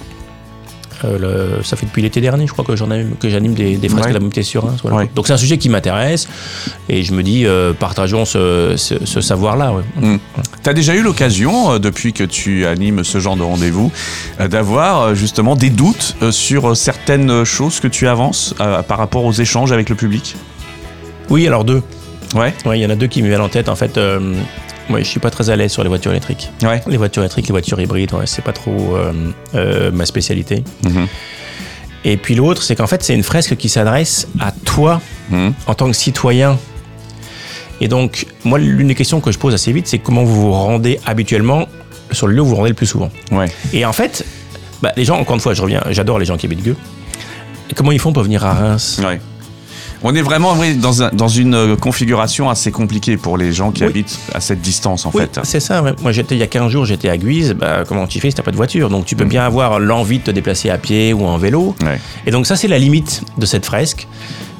Euh, 1.04 1.18
le- 1.58 1.62
ça 1.62 1.76
fait 1.76 1.84
depuis 1.84 2.00
l'été 2.00 2.22
dernier, 2.22 2.46
je 2.46 2.52
crois 2.52 2.64
que 2.64 2.74
j'en 2.74 2.90
anime, 2.90 3.16
que 3.20 3.28
j'anime 3.28 3.52
des, 3.52 3.76
des 3.76 3.88
fresques 3.90 4.04
Ouais. 4.04 4.08
de 4.12 4.14
la 4.14 4.20
mobilité 4.20 4.42
sur 4.42 4.64
Reims. 4.64 4.78
voilà. 4.80 4.96
Ouais. 4.96 5.10
Donc 5.14 5.26
c'est 5.26 5.34
un 5.34 5.36
sujet 5.36 5.58
qui 5.58 5.68
m'intéresse 5.68 6.26
et 6.88 7.02
je 7.02 7.12
me 7.12 7.22
dis 7.22 7.44
partageons 7.78 8.24
ce, 8.24 8.74
ce- 8.78 9.04
ce 9.04 9.20
savoir-là. 9.20 9.74
ouais. 9.74 9.82
Mm. 10.00 10.18
T'as 10.62 10.72
déjà 10.72 10.94
eu 10.94 11.02
l'occasion, 11.02 11.78
depuis 11.78 12.14
que 12.14 12.24
tu 12.24 12.64
animes 12.64 13.04
ce 13.04 13.18
genre 13.18 13.36
de 13.36 13.42
rendez-vous, 13.42 13.92
d'avoir 14.40 15.14
justement 15.14 15.54
des 15.54 15.68
doutes 15.68 16.16
sur 16.30 16.74
certaines 16.74 17.44
choses 17.44 17.78
que 17.78 17.88
tu 17.88 18.08
avances 18.08 18.54
par 18.88 18.96
rapport 18.96 19.24
aux 19.26 19.32
échanges 19.34 19.72
avec 19.72 19.90
le 19.90 19.96
public? 19.96 20.34
Oui, 21.28 21.46
alors 21.46 21.64
deux. 21.64 21.82
Ouais. 22.34 22.54
Ouais, 22.64 22.78
il 22.78 22.82
y 22.82 22.86
en 22.86 22.90
a 22.90 22.96
deux 22.96 23.06
qui 23.06 23.22
me 23.22 23.28
viennent 23.28 23.40
en 23.42 23.48
tête. 23.50 23.68
En 23.68 23.76
fait, 23.76 23.98
ouais, 24.90 25.04
je 25.04 25.08
suis 25.08 25.20
pas 25.20 25.30
très 25.30 25.50
à 25.50 25.56
l'aise 25.56 25.72
sur 25.72 25.82
les 25.82 25.88
voitures 25.88 26.10
électriques. 26.12 26.50
Ouais. 26.62 26.82
Les 26.86 26.96
voitures 26.96 27.22
électriques, 27.22 27.46
les 27.48 27.52
voitures 27.52 27.80
hybrides, 27.80 28.12
ouais, 28.14 28.26
c'est 28.26 28.42
pas 28.42 28.52
trop 28.52 28.96
euh, 28.96 29.12
euh, 29.54 29.90
ma 29.90 30.06
spécialité. 30.06 30.62
Mhm. 30.84 31.06
Et 32.04 32.16
puis 32.16 32.34
l'autre, 32.34 32.62
c'est 32.62 32.76
qu'en 32.76 32.86
fait, 32.86 33.02
c'est 33.02 33.14
une 33.14 33.22
fresque 33.24 33.56
qui 33.56 33.68
s'adresse 33.68 34.28
à 34.40 34.52
toi 34.52 35.00
Mhm. 35.30 35.54
en 35.66 35.74
tant 35.74 35.86
que 35.88 35.96
citoyen. 35.96 36.58
Et 37.80 37.88
donc, 37.88 38.26
moi, 38.44 38.58
l'une 38.58 38.88
des 38.88 38.94
questions 38.94 39.20
que 39.20 39.32
je 39.32 39.38
pose 39.38 39.52
assez 39.52 39.72
vite, 39.72 39.86
c'est 39.86 39.98
comment 39.98 40.22
vous 40.24 40.40
vous 40.40 40.52
rendez 40.52 40.98
habituellement 41.04 41.66
sur 42.12 42.26
le 42.28 42.34
lieu 42.34 42.40
où 42.40 42.44
vous 42.44 42.50
vous 42.50 42.56
rendez 42.56 42.70
le 42.70 42.74
plus 42.76 42.86
souvent. 42.86 43.10
Ouais. 43.32 43.46
Et 43.72 43.84
en 43.84 43.92
fait, 43.92 44.24
bah, 44.82 44.92
les 44.96 45.04
gens, 45.04 45.18
encore 45.18 45.34
une 45.34 45.40
fois, 45.40 45.52
je 45.52 45.60
reviens, 45.62 45.82
j'adore 45.90 46.18
les 46.18 46.24
gens 46.24 46.36
qui 46.36 46.46
habitent 46.46 46.62
Gueux. 46.62 46.76
Comment 47.74 47.92
ils 47.92 47.98
font 47.98 48.12
pour 48.12 48.22
venir 48.22 48.44
à 48.46 48.54
Reims? 48.54 49.00
Ouais. 49.04 49.20
On 50.02 50.14
est 50.14 50.22
vraiment 50.22 50.54
oui, 50.58 50.74
dans, 50.76 51.02
un- 51.02 51.10
dans 51.12 51.28
une 51.28 51.54
euh, 51.54 51.76
configuration 51.76 52.48
assez 52.50 52.70
compliquée 52.70 53.16
pour 53.16 53.36
les 53.38 53.52
gens 53.52 53.70
qui 53.72 53.82
Oui. 53.82 53.88
habitent 53.88 54.18
à 54.34 54.40
cette 54.40 54.60
distance 54.60 55.06
en 55.06 55.10
Oui, 55.14 55.22
fait. 55.22 55.40
c'est 55.44 55.60
ça. 55.60 55.82
Moi, 56.02 56.12
j'étais 56.12 56.34
il 56.34 56.38
y 56.38 56.42
a 56.42 56.46
15 56.46 56.70
jours, 56.70 56.84
j'étais 56.84 57.08
à 57.08 57.16
Guise. 57.16 57.54
Bah, 57.58 57.84
comment 57.88 58.06
tu 58.06 58.20
fais 58.20 58.30
si 58.30 58.36
t'as 58.36 58.42
pas 58.42 58.50
de 58.50 58.56
voiture 58.56 58.88
Donc, 58.90 59.06
tu 59.06 59.16
peux 59.16 59.24
bien 59.24 59.44
avoir 59.44 59.80
l'envie 59.80 60.18
de 60.18 60.24
te 60.24 60.30
déplacer 60.30 60.70
à 60.70 60.78
pied 60.78 61.12
ou 61.12 61.24
en 61.24 61.38
vélo. 61.38 61.74
Ouais. 61.82 61.98
Et 62.26 62.30
donc, 62.30 62.46
ça, 62.46 62.56
c'est 62.56 62.68
la 62.68 62.78
limite 62.78 63.22
de 63.38 63.46
cette 63.46 63.64
fresque. 63.66 64.06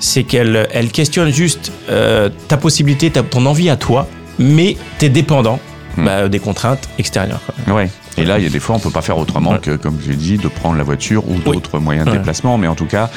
C'est 0.01 0.25
qu'elle 0.25 0.69
elle 0.73 0.91
questionne 0.91 1.31
juste 1.33 1.73
euh, 1.91 2.29
ta 2.49 2.57
possibilité, 2.57 3.11
ta- 3.11 3.23
ton 3.23 3.47
envie 3.47 3.71
à 3.71 3.77
toi, 3.77 4.09
mais 4.39 4.77
t'es 4.99 5.09
dépendant 5.09 5.59
bah, 5.97 6.29
des 6.29 6.39
contraintes 6.39 6.89
extérieures. 6.99 7.41
quoi. 7.65 7.75
Ouais. 7.75 7.91
Et 8.19 8.25
là, 8.25 8.39
il 8.39 8.45
y 8.45 8.47
a 8.47 8.51
des 8.51 8.61
fois, 8.61 8.77
on 8.77 8.79
peut 8.79 8.91
pas 8.91 9.03
faire 9.03 9.19
autrement 9.19 9.53
Ouais. 9.53 9.59
que, 9.59 9.77
comme 9.77 9.99
j'ai 10.05 10.15
dit, 10.17 10.39
de 10.39 10.49
prendre 10.49 10.77
la 10.79 10.85
voiture 10.85 11.29
ou 11.29 11.35
Oui. 11.35 11.41
d'autres 11.55 11.79
moyens 11.79 12.07
de 12.07 12.13
Ouais. 12.13 12.17
déplacement. 12.19 12.57
Mais 12.59 12.67
en 12.67 12.75
tout 12.75 12.87
cas, 12.87 13.11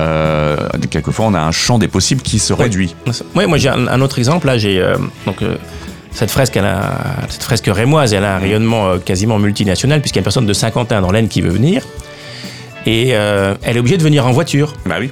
euh, 0.00 0.56
quelquefois, 0.90 1.26
on 1.26 1.34
a 1.34 1.40
un 1.40 1.50
champ 1.50 1.78
des 1.78 1.88
possibles 1.88 2.22
qui 2.22 2.38
se 2.38 2.52
réduit. 2.52 2.94
Ouais, 3.34 3.46
moi, 3.46 3.58
j'ai 3.58 3.68
un, 3.68 3.88
un 3.88 4.00
autre 4.00 4.18
exemple. 4.18 4.46
Là, 4.46 4.56
j'ai 4.58 4.78
euh, 4.80 4.96
donc 5.26 5.42
euh, 5.42 5.56
cette 6.12 6.30
fresque, 6.30 6.56
elle 6.56 6.66
a, 6.66 6.92
cette 7.28 7.42
fresque 7.42 7.68
rémoise, 7.72 8.12
elle 8.14 8.24
a 8.24 8.36
un 8.36 8.38
rayonnement 8.38 8.86
euh, 8.86 8.98
quasiment 8.98 9.38
multinational 9.38 10.00
puisqu'il 10.00 10.18
y 10.18 10.20
a 10.20 10.22
une 10.22 10.24
personne 10.24 10.46
de 10.46 10.52
Saint-Quentin 10.52 11.00
dans 11.00 11.10
l'Aisne 11.10 11.28
qui 11.28 11.40
veut 11.40 11.50
venir. 11.50 11.82
Et 12.86 13.08
elle 13.08 13.76
est 13.76 13.78
obligée 13.78 13.96
de 13.96 14.02
venir 14.02 14.26
en 14.26 14.32
voiture. 14.32 14.74
Bah 14.84 14.96
oui. 15.00 15.10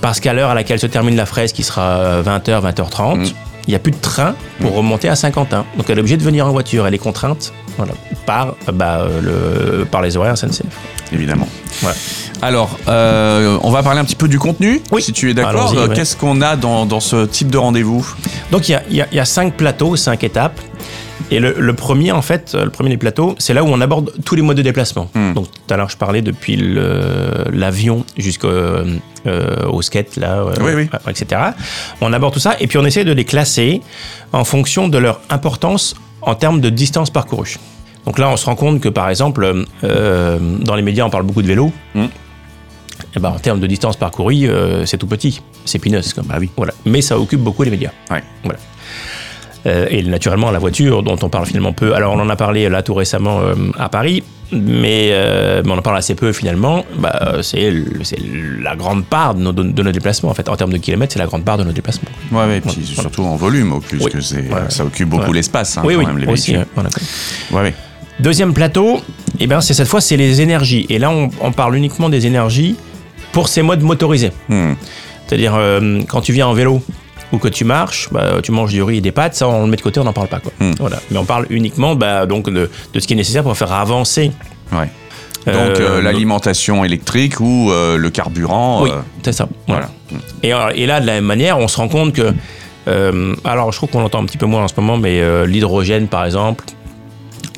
Parce 0.00 0.18
qu'à 0.18 0.32
l'heure 0.32 0.50
à 0.50 0.54
laquelle 0.54 0.80
se 0.80 0.86
termine 0.88 1.14
la 1.14 1.26
fresque, 1.26 1.54
qui 1.54 1.62
sera 1.62 2.20
20h, 2.22 2.60
20h30, 2.60 3.18
Mm. 3.18 3.24
il 3.68 3.70
n'y 3.70 3.74
a 3.76 3.78
plus 3.78 3.92
de 3.92 3.96
train 4.00 4.34
pour 4.60 4.74
remonter 4.74 5.08
à 5.08 5.14
Saint-Quentin. 5.14 5.64
Donc 5.76 5.88
elle 5.88 5.98
est 5.98 6.00
obligée 6.00 6.16
de 6.16 6.24
venir 6.24 6.44
en 6.44 6.50
voiture. 6.50 6.84
Elle 6.88 6.94
est 6.94 6.98
contrainte 6.98 7.52
voilà, 7.76 7.92
par, 8.26 8.54
bah, 8.72 9.00
euh, 9.00 9.78
le, 9.80 9.84
par 9.84 10.02
les 10.02 10.16
horaires 10.16 10.36
SNCF. 10.36 10.64
Évidemment. 11.12 11.48
Alors, 12.40 12.78
euh, 12.88 13.58
on 13.62 13.70
va 13.70 13.82
parler 13.82 14.00
un 14.00 14.04
petit 14.04 14.16
peu 14.16 14.28
du 14.28 14.38
contenu, 14.38 14.80
Oui. 14.90 15.02
si 15.02 15.12
tu 15.12 15.30
es 15.30 15.34
d'accord. 15.34 15.74
Euh, 15.76 15.88
ouais. 15.88 15.94
Qu'est-ce 15.94 16.16
qu'on 16.16 16.40
a 16.40 16.56
dans, 16.56 16.86
dans 16.86 17.00
ce 17.00 17.26
type 17.26 17.50
de 17.50 17.58
rendez-vous? 17.58 18.06
Donc 18.50 18.68
il 18.68 18.80
y 18.90 18.96
y 18.96 19.04
y 19.12 19.20
a 19.20 19.24
cinq 19.24 19.54
plateaux, 19.56 19.96
cinq 19.96 20.24
étapes. 20.24 20.60
Et 21.30 21.38
le, 21.40 21.54
le 21.58 21.72
premier, 21.74 22.12
en 22.12 22.20
fait, 22.20 22.54
le 22.54 22.68
premier 22.68 22.90
des 22.90 22.96
plateaux, 22.98 23.34
c'est 23.38 23.54
là 23.54 23.62
où 23.62 23.68
on 23.68 23.80
aborde 23.80 24.12
tous 24.24 24.34
les 24.34 24.42
modes 24.42 24.56
de 24.56 24.62
déplacement. 24.62 25.08
Hmm. 25.14 25.32
Donc 25.34 25.46
tout 25.50 25.72
à 25.72 25.76
l'heure, 25.76 25.88
je 25.88 25.96
parlais 25.96 26.20
depuis 26.20 26.56
l'avion 27.52 28.04
jusqu'au 28.18 28.48
euh, 28.48 29.80
skate, 29.82 30.16
là, 30.16 30.40
euh, 30.40 30.54
Oui, 30.60 30.72
oui. 30.74 30.88
etc. 31.08 31.40
On 32.00 32.12
aborde 32.12 32.34
tout 32.34 32.40
ça 32.40 32.56
et 32.60 32.66
puis 32.66 32.76
on 32.78 32.84
essaie 32.84 33.04
de 33.04 33.12
les 33.12 33.24
classer 33.24 33.80
en 34.32 34.44
fonction 34.44 34.88
de 34.88 34.98
leur 34.98 35.20
importance 35.30 35.94
en 36.22 36.34
termes 36.34 36.60
de 36.60 36.70
distance 36.70 37.10
parcourue. 37.10 37.56
Donc 38.06 38.18
là, 38.18 38.30
on 38.30 38.36
se 38.36 38.46
rend 38.46 38.56
compte 38.56 38.80
que, 38.80 38.88
par 38.88 39.08
exemple, 39.08 39.64
euh, 39.84 40.38
dans 40.60 40.74
les 40.74 40.82
médias, 40.82 41.04
on 41.04 41.10
parle 41.10 41.24
beaucoup 41.24 41.42
de 41.42 41.46
vélo. 41.46 41.72
Hmm. 41.94 42.06
Eh 43.14 43.20
ben, 43.20 43.30
en 43.30 43.38
termes 43.38 43.60
de 43.60 43.66
distance 43.66 43.96
parcourue, 43.96 44.48
euh, 44.48 44.86
c'est 44.86 44.98
tout 44.98 45.06
petit. 45.06 45.40
C'est 45.64 45.78
pineuse. 45.78 46.12
Comme. 46.12 46.26
Bah 46.26 46.36
oui. 46.38 46.50
Voilà. 46.56 46.72
Mais 46.84 47.02
ça 47.02 47.18
occupe 47.18 47.40
beaucoup 47.40 47.62
les 47.62 47.70
médias. 47.70 47.90
Ouais. 48.10 48.22
Voilà. 48.44 48.58
Euh, 49.66 49.86
et 49.90 50.02
naturellement, 50.02 50.50
la 50.50 50.58
voiture, 50.58 51.02
dont 51.04 51.16
on 51.22 51.28
parle 51.28 51.46
finalement 51.46 51.72
peu. 51.72 51.94
Alors, 51.94 52.14
on 52.14 52.20
en 52.20 52.28
a 52.28 52.34
parlé 52.36 52.68
là 52.68 52.82
tout 52.82 52.94
récemment 52.94 53.40
euh, 53.42 53.54
à 53.78 53.88
Paris, 53.88 54.24
mais, 54.50 55.10
euh, 55.12 55.62
mais 55.64 55.70
on 55.70 55.78
en 55.78 55.82
parle 55.82 55.96
assez 55.98 56.16
peu 56.16 56.32
finalement. 56.32 56.84
Bah, 56.98 57.34
c'est 57.42 57.72
la 58.60 58.74
grande 58.74 59.04
part 59.04 59.34
de 59.34 59.40
nos, 59.42 59.52
de 59.52 59.82
nos 59.82 59.92
déplacements. 59.92 60.30
En 60.30 60.34
fait, 60.34 60.48
en 60.48 60.56
termes 60.56 60.72
de 60.72 60.78
kilomètres, 60.78 61.12
c'est 61.12 61.20
la 61.20 61.26
grande 61.26 61.44
part 61.44 61.58
de 61.58 61.64
nos 61.64 61.70
déplacements. 61.72 62.08
Ouais, 62.32 62.44
ouais, 62.46 62.56
et 62.58 62.60
puis 62.60 62.84
surtout 62.84 63.22
en 63.22 63.36
volume, 63.36 63.72
au 63.72 63.78
plus 63.80 64.02
Oui. 64.02 64.10
que 64.10 64.18
Ouais. 64.18 64.64
ça 64.68 64.84
occupe 64.84 65.08
beaucoup 65.08 65.28
Ouais. 65.30 65.34
l'espace, 65.36 65.78
hein, 65.78 65.82
oui, 65.84 65.94
quand 65.94 66.00
oui, 66.00 66.06
même, 66.06 66.18
les 66.18 66.26
aussi. 66.26 66.52
véhicules. 66.54 66.68
voilà. 66.74 66.90
Ouais. 67.52 67.72
Deuxième 68.18 68.52
plateau, 68.54 69.00
eh 69.38 69.46
ben, 69.46 69.60
c'est 69.60 69.74
cette 69.74 69.88
fois, 69.88 70.00
c'est 70.00 70.16
les 70.16 70.40
énergies. 70.40 70.86
Et 70.90 70.98
là, 70.98 71.10
on, 71.10 71.30
on 71.40 71.52
parle 71.52 71.76
uniquement 71.76 72.08
des 72.08 72.26
énergies 72.26 72.74
pour 73.30 73.46
ces 73.48 73.62
modes 73.62 73.82
motorisés. 73.82 74.32
Hmm. 74.48 74.72
C'est-à-dire, 75.26 75.54
euh, 75.56 76.00
quand 76.08 76.20
tu 76.20 76.32
viens 76.32 76.48
en 76.48 76.52
vélo 76.52 76.82
ou 77.32 77.38
que 77.38 77.48
tu 77.48 77.64
marches, 77.64 78.08
bah, 78.12 78.40
tu 78.42 78.52
manges 78.52 78.70
du 78.72 78.82
riz 78.82 78.98
et 78.98 79.00
des 79.00 79.12
pâtes, 79.12 79.34
ça, 79.34 79.48
on 79.48 79.64
le 79.64 79.70
met 79.70 79.76
de 79.76 79.82
côté, 79.82 79.98
on 80.00 80.04
n'en 80.04 80.12
parle 80.12 80.28
pas. 80.28 80.38
Quoi. 80.40 80.52
Hmm. 80.60 80.72
Voilà. 80.78 80.98
Mais 81.10 81.18
on 81.18 81.24
parle 81.24 81.46
uniquement 81.50 81.94
bah, 81.94 82.26
donc 82.26 82.50
de, 82.50 82.70
de 82.92 83.00
ce 83.00 83.06
qui 83.06 83.14
est 83.14 83.16
nécessaire 83.16 83.42
pour 83.42 83.56
faire 83.56 83.72
avancer. 83.72 84.30
Ouais. 84.72 84.88
Donc 85.46 85.54
euh, 85.56 85.76
euh, 85.80 85.96
nos- 85.96 86.02
l'alimentation 86.02 86.84
électrique 86.84 87.40
ou 87.40 87.70
euh, 87.70 87.96
le 87.96 88.10
carburant. 88.10 88.82
Oui, 88.84 88.90
euh, 88.90 89.00
c'est 89.24 89.32
ça. 89.32 89.48
voilà. 89.66 89.88
Et, 90.42 90.52
euh, 90.54 90.70
et 90.74 90.86
là, 90.86 91.00
de 91.00 91.06
la 91.06 91.14
même 91.14 91.24
manière, 91.24 91.58
on 91.58 91.66
se 91.68 91.76
rend 91.78 91.88
compte 91.88 92.12
que. 92.12 92.32
euh, 92.88 93.34
alors, 93.44 93.72
je 93.72 93.76
trouve 93.78 93.90
qu'on 93.90 94.00
l'entend 94.00 94.22
un 94.22 94.26
petit 94.26 94.38
peu 94.38 94.46
moins 94.46 94.62
en 94.62 94.68
ce 94.68 94.74
moment, 94.76 94.96
mais 94.98 95.20
euh, 95.20 95.46
l'hydrogène, 95.46 96.06
par 96.08 96.24
exemple, 96.24 96.64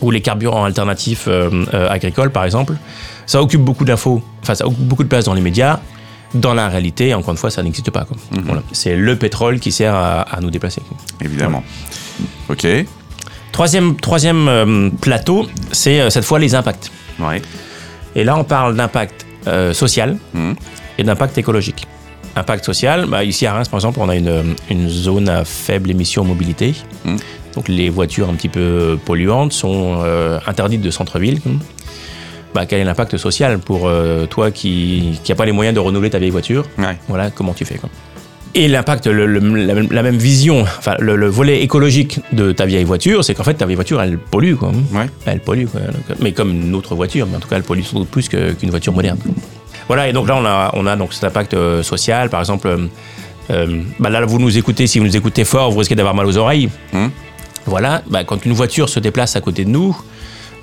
ou 0.01 0.11
les 0.11 0.21
carburants 0.23 0.65
alternatifs 0.65 1.27
euh, 1.29 1.51
euh, 1.75 1.89
agricoles, 1.91 2.31
par 2.31 2.45
exemple, 2.45 2.75
ça 3.27 3.43
occupe 3.43 3.61
beaucoup 3.63 3.85
d'infos, 3.85 4.23
enfin, 4.43 4.55
ça 4.55 4.67
occupe 4.67 4.81
beaucoup 4.81 5.03
de 5.05 5.09
place 5.09 5.25
dans 5.27 5.35
les 5.35 5.41
médias. 5.43 5.81
Dans 6.35 6.55
la 6.55 6.69
réalité, 6.69 7.15
encore 7.15 7.31
une 7.33 7.37
fois, 7.39 7.51
ça 7.51 7.63
n'existe 7.63 7.91
pas. 7.91 8.07
Mhm. 8.33 8.43
Voilà. 8.45 8.63
C'est 8.73 8.97
le 8.97 9.17
pétrole 9.17 9.61
qui 9.61 9.71
sert 9.73 9.95
à, 9.95 10.23
à 10.23 10.41
nous 10.41 10.51
déplacer. 10.51 10.83
Évidemment. 11.21 11.63
Ok. 12.49 12.67
Troisième, 13.53 13.97
troisième 13.97 14.49
euh, 14.49 14.91
plateau, 15.01 15.47
c'est 15.71 16.01
euh, 16.01 16.11
cette 16.11 16.25
fois 16.25 16.39
les 16.41 16.55
impacts. 16.57 16.91
Ouais. 17.21 17.41
Et 18.17 18.25
là, 18.25 18.37
on 18.37 18.43
parle 18.45 18.75
d'impact 18.77 19.25
euh, 19.47 19.73
social 19.73 20.17
Mhm. 20.35 20.57
et 20.99 21.05
d'impact 21.05 21.39
écologique. 21.39 21.87
Impact 22.37 22.65
social, 22.65 23.07
bah, 23.07 23.23
ici 23.23 23.47
à 23.47 23.53
Reims, 23.55 23.69
par 23.69 23.79
exemple, 23.79 24.01
on 24.03 24.09
a 24.09 24.17
une, 24.17 24.57
une 24.71 24.89
zone 24.89 25.29
à 25.29 25.45
faible 25.45 25.91
émission 25.93 26.25
mobilité. 26.25 26.75
Mhm. 27.05 27.17
Donc 27.55 27.69
les 27.69 27.89
voitures 27.91 28.29
un 28.29 28.35
petit 28.35 28.49
peu 28.49 28.99
polluantes 29.05 29.53
sont 29.53 30.03
interdites 30.45 30.81
de 30.81 30.91
centre-ville. 30.91 31.41
Bah, 32.55 32.67
quel 32.67 32.81
est 32.81 32.85
l'impact 32.85 33.17
social 33.17 33.59
pour 33.59 33.89
euh, 33.89 34.27
toi 34.27 34.51
qui 34.51 35.19
n'a 35.29 35.35
pas 35.35 35.45
les 35.45 35.53
moyens 35.53 35.75
de 35.75 35.81
renouveler 35.81 36.11
ta 36.11 36.19
vieille 36.19 36.31
voiture 36.31 36.65
Ouais. 36.79 36.97
Voilà, 37.09 37.31
comment 37.31 37.53
tu 37.53 37.65
fais 37.65 37.77
quoi. 37.79 37.89
Et 38.57 38.69
l'impact, 38.69 39.09
le- 39.09 39.27
le- 39.27 39.41
la, 39.67 39.75
même- 39.75 39.89
la 39.91 40.03
même 40.05 40.17
vision, 40.17 40.61
enfin 40.63 40.95
le, 41.01 41.17
le 41.17 41.27
volet 41.27 41.63
écologique 41.63 42.21
de 42.33 42.53
ta 42.53 42.67
vieille 42.67 42.85
voiture, 42.85 43.25
c'est 43.25 43.35
qu'en 43.35 43.43
fait 43.43 43.55
ta 43.55 43.67
vieille 43.67 43.75
voiture, 43.75 44.01
elle 44.01 44.17
pollue 44.19 44.55
quoi. 44.55 44.71
Ouais. 44.93 45.07
Elle 45.27 45.41
pollue, 45.41 45.67
quoi. 45.67 45.81
Donc, 45.81 46.19
mais 46.21 46.31
comme 46.31 46.51
une 46.51 46.75
autre 46.77 46.95
voiture, 46.95 47.27
mais 47.29 47.37
en 47.37 47.41
tout 47.41 47.49
cas, 47.49 47.57
elle 47.57 47.65
pollue 47.65 47.83
sans 47.83 47.99
doute 47.99 48.09
plus 48.11 48.29
que- 48.29 48.53
qu'une 48.53 48.71
voiture 48.71 48.93
moderne. 48.93 49.19
Voilà, 49.89 50.09
et 50.09 50.13
donc 50.13 50.29
là, 50.29 50.37
on 50.37 50.45
a, 50.47 50.71
on 50.75 50.87
a 50.87 50.95
donc 50.95 51.13
cet 51.13 51.25
impact 51.25 51.55
euh, 51.55 51.83
social. 51.83 52.31
Par 52.31 52.39
exemple, 52.39 52.69
euh, 52.69 52.87
euh, 53.51 53.81
bah 53.99 54.09
là, 54.09 54.25
vous 54.25 54.39
nous 54.39 54.57
écoutez, 54.57 54.87
si 54.87 55.01
vous 55.01 55.05
nous 55.05 55.17
écoutez 55.17 55.45
fort, 55.45 55.73
vous 55.73 55.79
risquez 55.81 55.97
d'avoir 55.97 56.15
mal 56.15 56.25
aux 56.27 56.37
oreilles. 56.39 56.69
Hum. 56.95 57.11
Voilà, 57.67 58.03
bah, 58.09 58.23
quand 58.23 58.47
une 58.47 58.53
voiture 58.53 58.89
se 58.89 59.01
déplace 59.01 59.35
à 59.35 59.41
côté 59.41 59.65
de 59.65 59.71
nous, 59.71 59.97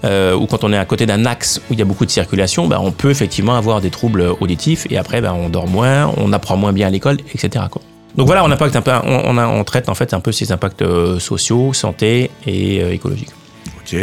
euh, 0.04 0.34
ou 0.36 0.46
quand 0.48 0.64
on 0.64 0.72
est 0.74 0.78
à 0.78 0.86
côté 0.86 1.06
d'un 1.06 1.26
axe 1.26 1.62
où 1.70 1.74
il 1.74 1.80
y 1.80 1.82
a 1.82 1.86
beaucoup 1.86 2.06
de 2.06 2.12
circulation, 2.12 2.68
bah, 2.68 2.80
on 2.82 2.92
peut 2.92 3.10
effectivement 3.12 3.56
avoir 3.56 3.82
des 3.82 3.90
troubles 3.90 4.24
auditifs, 4.40 4.88
et 4.90 4.98
après, 4.98 5.22
bah, 5.22 5.34
on 5.34 5.50
dort 5.50 5.68
moins, 5.68 6.12
on 6.18 6.34
apprend 6.34 6.58
moins 6.58 6.74
bien 6.74 6.88
à 6.88 6.90
l'école, 6.90 7.18
etc. 7.34 7.66
quoi. 7.70 7.82
Donc 8.16 8.28
voilà, 8.28 8.44
on, 8.44 8.52
impacte 8.52 8.76
un 8.76 8.82
peu, 8.82 8.92
on, 8.92 9.22
on 9.26 9.38
a- 9.38 9.48
on 9.48 9.64
traite 9.64 9.88
en 9.88 9.96
fait 9.96 10.14
un 10.14 10.20
peu 10.20 10.32
ces 10.34 10.52
impacts 10.52 10.82
euh, 10.82 11.18
sociaux, 11.20 11.72
santé 11.74 12.30
et 12.46 12.82
euh, 12.82 12.94
écologiques. 12.94 13.30
Ok. 13.80 13.96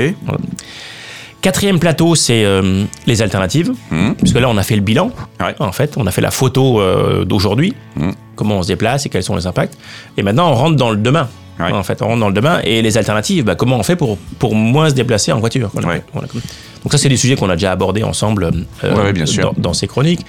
Quatrième 1.48 1.78
plateau, 1.78 2.14
c'est 2.14 2.44
euh, 2.44 2.84
les 3.06 3.22
alternatives. 3.22 3.72
Hum. 3.90 4.14
Puisque 4.16 4.36
là, 4.38 4.50
on 4.50 4.58
a 4.58 4.62
fait 4.62 4.76
le 4.76 4.82
bilan. 4.82 5.10
Ouais. 5.40 5.54
En 5.60 5.72
fait, 5.72 5.94
on 5.96 6.06
a 6.06 6.10
fait 6.10 6.20
la 6.20 6.30
photo 6.30 6.78
euh, 6.78 7.24
d'aujourd'hui, 7.24 7.72
Mhm. 7.96 8.12
comment 8.36 8.58
on 8.58 8.62
se 8.62 8.68
déplace 8.68 9.06
et 9.06 9.08
quels 9.08 9.22
sont 9.22 9.34
les 9.34 9.46
impacts. 9.46 9.78
Et 10.18 10.22
maintenant, 10.22 10.50
on 10.50 10.54
rentre 10.54 10.76
dans 10.76 10.90
le 10.90 10.98
demain. 10.98 11.26
Ouais. 11.58 11.72
En 11.72 11.82
fait, 11.82 12.02
on 12.02 12.08
rentre 12.08 12.20
dans 12.20 12.28
le 12.28 12.34
demain. 12.34 12.60
Et 12.64 12.82
les 12.82 12.98
alternatives, 12.98 13.44
bah, 13.44 13.54
comment 13.54 13.78
on 13.78 13.82
fait 13.82 13.96
pour, 13.96 14.18
pour 14.38 14.54
moins 14.54 14.90
se 14.90 14.94
déplacer 14.94 15.32
en 15.32 15.40
voiture. 15.40 15.70
Ouais. 15.74 16.02
Donc 16.12 16.92
ça, 16.92 16.98
c'est 16.98 17.08
des 17.08 17.16
sujets 17.16 17.34
qu'on 17.34 17.48
a 17.48 17.54
déjà 17.56 17.72
abordés 17.72 18.02
ensemble 18.02 18.50
euh, 18.84 19.12
bien 19.12 19.24
sûr. 19.24 19.54
Dans, 19.54 19.68
dans 19.70 19.72
ces 19.72 19.86
chroniques. 19.86 20.26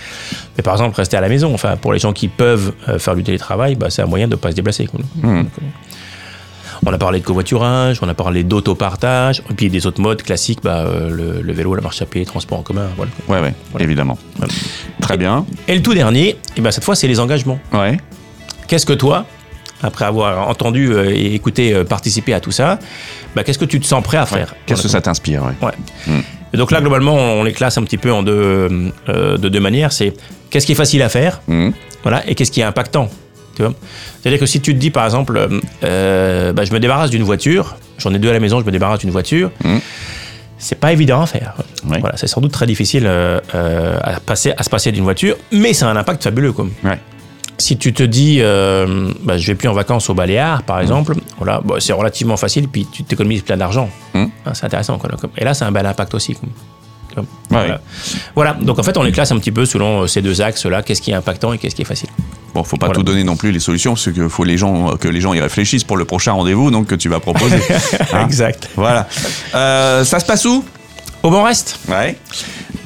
Mais 0.55 0.63
par 0.63 0.73
exemple, 0.75 0.95
rester 0.95 1.17
à 1.17 1.21
la 1.21 1.27
maison. 1.27 1.53
Enfin, 1.53 1.75
pour 1.75 1.91
les 1.91 1.99
gens 1.99 2.13
qui 2.13 2.29
peuvent 2.29 2.71
faire 2.97 3.15
du 3.17 3.23
télétravail, 3.23 3.75
bah, 3.75 3.87
c'est 3.89 4.01
un 4.01 4.05
moyen 4.07 4.27
de 4.29 4.35
ne 4.35 4.39
pas 4.39 4.51
se 4.51 4.55
déplacer. 4.55 4.85
quoi. 4.85 5.01
Hmm. 5.21 5.39
Donc, 5.39 5.47
on 6.85 6.93
a 6.93 6.97
parlé 6.97 7.19
de 7.19 7.25
covoiturage, 7.25 7.99
on 8.01 8.07
a 8.09 8.13
parlé 8.13 8.43
d'autopartage, 8.43 9.41
et 9.49 9.53
puis 9.53 9.69
des 9.69 9.85
autres 9.87 10.01
modes 10.01 10.21
classiques, 10.23 10.59
bah, 10.63 10.85
euh, 10.87 11.09
le, 11.09 11.41
le 11.41 11.53
vélo, 11.53 11.75
la 11.75 11.81
marche 11.81 12.01
à 12.01 12.05
pied, 12.05 12.21
les 12.21 12.25
transports 12.25 12.59
en 12.59 12.63
commun. 12.63 12.87
Voilà. 12.95 13.11
Ouais, 13.27 13.39
ouais, 13.41 13.53
Voilà. 13.71 13.83
évidemment. 13.85 14.17
Voilà. 14.37 14.53
Très 15.01 15.17
bien. 15.17 15.45
Et 15.67 15.75
le 15.75 15.81
tout 15.81 15.93
dernier, 15.93 16.37
et 16.55 16.61
ben 16.61 16.71
cette 16.71 16.83
fois, 16.83 16.95
c'est 16.95 17.07
les 17.07 17.19
engagements. 17.19 17.59
Ouais. 17.73 17.97
Qu'est-ce 18.67 18.85
que 18.85 18.93
toi, 18.93 19.25
après 19.81 20.05
avoir 20.05 20.47
entendu 20.49 20.91
euh, 20.93 21.09
et 21.09 21.33
écouté 21.35 21.73
euh, 21.73 21.83
participer 21.83 22.33
à 22.33 22.39
tout 22.39 22.51
ça, 22.51 22.79
bah, 23.35 23.43
qu'est-ce 23.43 23.59
que 23.59 23.65
tu 23.65 23.79
te 23.79 23.85
sens 23.85 24.03
prêt 24.03 24.17
à 24.17 24.25
faire 24.25 24.55
Qu'est-ce 24.65 24.83
que 24.83 24.87
ça 24.89 25.01
t'inspire 25.01 25.43
ouais. 25.43 25.53
Ouais. 26.07 26.13
Et 26.53 26.57
donc 26.57 26.71
là, 26.71 26.81
globalement, 26.81 27.13
on 27.15 27.43
les 27.43 27.53
classe 27.53 27.77
un 27.77 27.83
petit 27.83 27.97
peu 27.97 28.11
en 28.11 28.23
deux, 28.23 28.91
euh, 29.09 29.37
de 29.37 29.49
deux 29.49 29.59
manières. 29.59 29.91
C'est 29.91 30.13
qu'est-ce 30.49 30.65
qui 30.65 30.71
est 30.71 30.75
facile 30.75 31.01
à 31.03 31.09
faire, 31.09 31.41
Mhm. 31.47 31.73
voilà, 32.03 32.27
et 32.27 32.33
qu'est-ce 32.35 32.51
qui 32.51 32.61
est 32.61 32.63
impactant. 32.63 33.09
C'est-à-dire 34.21 34.39
que 34.39 34.45
si 34.45 34.61
tu 34.61 34.73
te 34.73 34.79
dis, 34.79 34.89
par 34.91 35.05
exemple, 35.05 35.37
euh, 35.37 35.59
euh, 35.83 36.53
bah, 36.53 36.63
je 36.65 36.73
me 36.73 36.79
débarrasse 36.79 37.09
d'une 37.09 37.23
voiture, 37.23 37.75
j'en 37.97 38.13
ai 38.13 38.19
deux 38.19 38.29
à 38.29 38.33
la 38.33 38.39
maison, 38.39 38.59
je 38.59 38.65
me 38.65 38.71
débarrasse 38.71 38.99
d'une 38.99 39.11
voiture, 39.11 39.51
Mhm. 39.63 39.79
c'est 40.57 40.79
pas 40.79 40.91
évident 40.93 41.21
à 41.21 41.25
faire. 41.25 41.53
Ouais. 41.87 41.99
Voilà, 41.99 42.17
c'est 42.17 42.27
sans 42.27 42.41
doute 42.41 42.51
très 42.51 42.65
difficile 42.67 43.03
euh, 43.05 43.39
euh, 43.55 43.97
à, 44.03 44.19
passer, 44.19 44.53
à 44.57 44.63
se 44.63 44.69
passer 44.69 44.91
d'une 44.91 45.03
voiture, 45.03 45.35
mais 45.51 45.73
ça 45.73 45.87
a 45.87 45.91
un 45.91 45.95
impact 45.95 46.23
fabuleux. 46.23 46.53
Ouais. 46.83 46.99
Si 47.57 47.77
tu 47.77 47.91
te 47.91 48.03
dis, 48.03 48.37
euh, 48.39 49.09
bah, 49.23 49.37
je 49.37 49.45
vais 49.47 49.55
plus 49.55 49.67
en 49.67 49.73
vacances 49.73 50.09
au 50.09 50.13
Baléares, 50.13 50.63
par 50.63 50.79
exemple, 50.79 51.15
voilà, 51.37 51.59
bah, 51.63 51.75
c'est 51.79 51.91
relativement 51.93 52.37
facile, 52.37 52.69
puis 52.69 52.87
tu 52.89 53.03
t'économises 53.03 53.41
plein 53.41 53.57
d'argent. 53.57 53.89
Mm. 54.13 54.25
Hein, 54.45 54.53
c'est 54.53 54.65
intéressant. 54.65 54.97
Quoi, 54.97 55.09
comme- 55.19 55.31
et 55.37 55.43
là, 55.43 55.53
c'est 55.53 55.65
un 55.65 55.71
bel 55.71 55.85
impact 55.85 56.13
aussi. 56.15 56.35
Comme- 57.15 57.25
Ouais. 57.25 57.25
voilà. 57.49 57.81
Voilà, 58.35 58.53
donc 58.53 58.79
en 58.79 58.83
fait, 58.83 58.95
on 58.97 59.03
les 59.03 59.11
classe 59.11 59.31
un 59.33 59.39
petit 59.39 59.51
peu 59.51 59.65
selon 59.65 60.07
ces 60.07 60.21
deux 60.21 60.41
axes-là, 60.41 60.83
qu'est-ce 60.83 61.01
qui 61.01 61.11
est 61.11 61.15
impactant 61.15 61.51
et 61.51 61.57
qu'est-ce 61.57 61.75
qui 61.75 61.81
est 61.81 61.85
facile. 61.85 62.07
Bon, 62.59 62.65
faut 62.65 62.75
pas 62.75 62.87
Voilà. 62.87 62.97
tout 62.97 63.03
donner 63.03 63.23
non 63.23 63.37
plus 63.37 63.51
les 63.53 63.59
solutions, 63.61 63.93
parce 63.93 64.11
que 64.11 64.27
faut 64.27 64.43
les 64.43 64.57
gens, 64.57 64.97
que 64.97 65.07
les 65.07 65.21
gens 65.21 65.33
y 65.33 65.39
réfléchissent 65.39 65.85
pour 65.85 65.95
le 65.95 66.03
prochain 66.03 66.33
rendez-vous, 66.33 66.71
donc 66.71 66.87
que 66.87 66.95
tu 66.95 67.07
vas 67.07 67.21
proposer. 67.21 67.57
Hein 68.13 68.25
Exact. 68.25 68.69
Voilà. 68.75 69.07
Euh, 69.55 70.03
ça 70.03 70.19
se 70.19 70.25
passe 70.25 70.43
où? 70.43 70.65
Au 71.23 71.29
bon 71.29 71.43
reste 71.43 71.79
Ouais. 71.87 72.17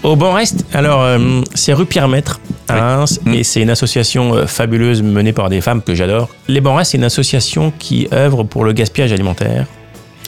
Au 0.04 0.16
bon 0.16 0.32
reste, 0.34 0.64
alors 0.74 1.02
euh, 1.02 1.42
c'est 1.56 1.74
rue 1.74 1.86
Pierre-Maître 1.88 2.40
à 2.68 2.74
Oui. 2.76 2.80
Reims 2.82 3.20
Mm. 3.26 3.34
et 3.34 3.44
c'est 3.44 3.62
une 3.62 3.70
association 3.72 4.36
euh, 4.36 4.46
fabuleuse 4.46 5.02
menée 5.02 5.34
par 5.34 5.50
des 5.50 5.60
femmes 5.62 5.82
que 5.82 5.96
j'adore. 5.96 6.30
Les 6.48 6.62
Bons 6.62 6.76
Restes, 6.76 6.92
c'est 6.92 6.98
une 7.00 7.04
association 7.04 7.74
qui 7.80 8.08
œuvre 8.14 8.44
pour 8.44 8.66
le 8.66 8.74
gaspillage 8.74 9.12
alimentaire. 9.12 9.66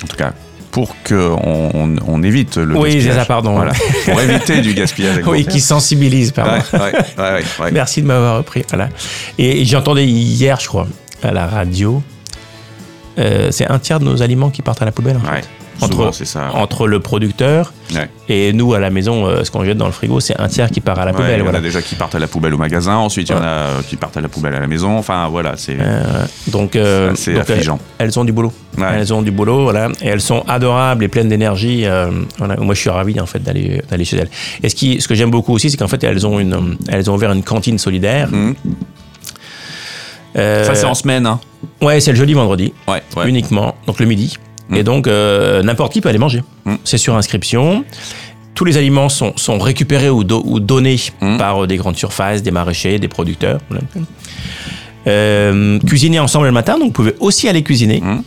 En 0.04 0.08
tout 0.08 0.18
cas, 0.18 0.34
pour 0.76 0.94
qu'on 1.08 1.40
on, 1.74 1.96
on 2.06 2.22
évite 2.22 2.58
le 2.58 2.76
Oui, 2.78 2.96
gaspillage. 2.96 3.14
c'est 3.14 3.20
ça, 3.22 3.26
pardon. 3.26 3.54
Voilà. 3.56 3.72
pour 4.04 4.20
éviter 4.20 4.60
du 4.60 4.74
gaspillage. 4.74 5.22
Oui, 5.26 5.46
qui 5.46 5.62
sensibilise, 5.62 6.34
pardon. 6.34 6.62
Ouais, 6.74 6.80
ouais, 6.80 6.92
ouais, 6.92 7.24
ouais, 7.24 7.44
ouais. 7.62 7.72
Merci 7.72 8.02
de 8.02 8.08
m'avoir 8.08 8.40
repris. 8.40 8.66
Voilà. 8.68 8.90
Et 9.38 9.64
j'entendais 9.64 10.06
hier, 10.06 10.60
je 10.60 10.68
crois, 10.68 10.86
à 11.24 11.32
la 11.32 11.48
radio, 11.48 12.04
euh, 13.20 13.52
c'est 13.52 13.72
un 13.72 13.80
tiers 13.80 14.02
de 14.02 14.04
nos 14.06 14.22
aliments 14.22 14.50
qui 14.50 14.62
partent 14.62 14.82
à 14.82 14.86
la 14.86 14.92
poubelle. 14.92 15.16
En 15.16 15.22
fait. 15.22 15.48
C'est 16.12 16.26
ça. 16.26 16.50
Entre 16.54 16.88
le 16.88 17.00
producteur 17.00 17.74
Ouais. 17.94 18.10
et 18.30 18.52
nous 18.54 18.74
à 18.74 18.80
la 18.80 18.90
maison, 18.90 19.28
euh, 19.28 19.44
ce 19.44 19.52
qu'on 19.52 19.64
jette 19.64 19.78
dans 19.78 19.86
le 19.86 19.92
frigo, 19.92 20.20
c'est 20.20 20.40
un 20.40 20.48
tiers 20.48 20.72
qui 20.72 20.82
part 20.82 20.98
à 20.98 21.06
la 21.06 21.12
Ouais, 21.12 21.18
poubelle. 21.18 21.42
il 21.42 21.46
y 21.46 21.50
en 21.50 21.54
a 21.54 21.60
déjà 21.62 21.82
qui 21.82 21.94
partent 21.96 22.16
à 22.16 22.20
la 22.20 22.28
poubelle 22.28 22.54
au 22.54 22.58
magasin, 22.58 22.96
ensuite 22.96 23.30
il 23.30 23.34
y 23.34 23.36
en 23.36 23.42
a 23.44 23.46
euh, 23.48 23.82
qui 23.88 23.96
partent 23.96 24.18
à 24.18 24.22
la 24.22 24.28
poubelle 24.28 24.56
à 24.56 24.60
la 24.60 24.66
maison. 24.68 24.98
Enfin, 24.98 25.28
voilà, 25.30 25.54
c'est. 25.58 25.78
Euh, 25.80 26.26
donc, 26.48 26.78
C'est 27.16 27.40
affligeant. 27.40 27.80
elles, 28.00 28.08
elles 28.08 28.20
ont 28.20 28.24
du 28.26 28.32
boulot. 28.32 28.52
Elles 28.80 29.14
ont 29.14 29.22
du 29.22 29.32
boulot, 29.32 29.64
voilà, 29.64 29.90
et 30.02 30.08
elles 30.08 30.22
sont 30.22 30.44
adorables 30.48 31.04
et 31.04 31.08
pleines 31.08 31.30
d'énergie. 31.30 31.86
voilà. 32.38 32.56
Moi, 32.58 32.74
je 32.74 32.80
suis 32.80 32.90
ravi 32.90 33.20
en 33.20 33.26
fait 33.28 33.40
d'aller 33.44 33.82
d'aller 33.90 34.06
chez 34.06 34.18
elles. 34.18 34.30
Et 34.64 34.70
ce 34.70 34.76
qui, 34.76 35.00
ce 35.02 35.08
que 35.08 35.14
j'aime 35.16 35.30
beaucoup 35.32 35.54
aussi, 35.54 35.70
c'est 35.70 35.78
qu'en 35.78 35.88
fait, 35.88 36.04
elles 36.04 36.26
ont 36.26 36.40
une, 36.40 36.78
elles 36.88 37.10
ont 37.12 37.14
ouvert 37.16 37.32
une 37.32 37.44
cantine 37.44 37.78
solidaire. 37.78 38.30
Euh, 40.38 40.66
Ça, 40.66 40.76
c'est 40.76 40.86
en 40.86 40.94
semaine. 40.96 41.26
Hein. 41.26 41.40
Ouais, 41.82 42.00
c'est 42.00 42.12
le 42.12 42.18
jeudi, 42.18 42.34
vendredi, 42.34 42.74
Ouais, 42.88 43.02
ouais. 43.16 43.30
uniquement, 43.30 43.76
donc 43.88 44.00
le 44.00 44.06
midi. 44.06 44.38
Mm. 44.70 44.76
Et 44.76 44.84
donc, 44.84 45.08
euh, 45.08 45.62
n'importe 45.64 45.94
qui 45.94 46.02
peut 46.02 46.10
aller 46.10 46.18
manger. 46.18 46.44
Mm. 46.66 46.76
C'est 46.84 46.98
sur 46.98 47.16
inscription. 47.16 47.84
Tous 48.56 48.66
les 48.66 48.78
aliments 48.78 49.10
sont, 49.10 49.34
sont 49.36 49.58
récupérés 49.60 50.10
ou, 50.10 50.24
do- 50.24 50.42
ou 50.46 50.60
donnés 50.60 50.98
Mm. 51.22 51.38
par 51.38 51.64
euh, 51.64 51.68
des 51.68 51.78
grandes 51.78 51.98
surfaces, 51.98 52.42
des 52.44 52.52
maraîchers, 52.52 53.00
des 53.00 53.08
producteurs. 53.08 53.60
Euh, 55.08 55.80
cuisiner 55.86 56.20
ensemble 56.20 56.48
le 56.48 56.52
matin, 56.52 56.74
donc 56.80 56.88
vous 56.88 56.94
pouvez 56.94 57.16
aussi 57.20 57.48
aller 57.48 57.62
cuisiner, 57.64 58.02
Mm. 58.02 58.24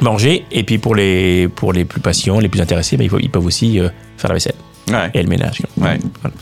manger. 0.00 0.44
Et 0.52 0.62
puis 0.62 0.78
pour 0.78 0.94
les, 0.94 1.48
pour 1.48 1.72
les 1.72 1.84
plus 1.84 2.00
patients, 2.00 2.38
les 2.38 2.48
plus 2.48 2.60
intéressés, 2.60 2.96
ben, 2.96 3.08
ils, 3.20 3.30
peuvent- 3.30 3.44
aussi 3.44 3.80
euh, 3.80 3.88
faire 4.16 4.28
la 4.28 4.34
vaisselle 4.34 4.54
Ouais. 4.90 5.10
et 5.14 5.22
le 5.22 5.28
ménage. 5.28 5.60
Ouais. 5.76 5.98
Voilà. 6.22 6.36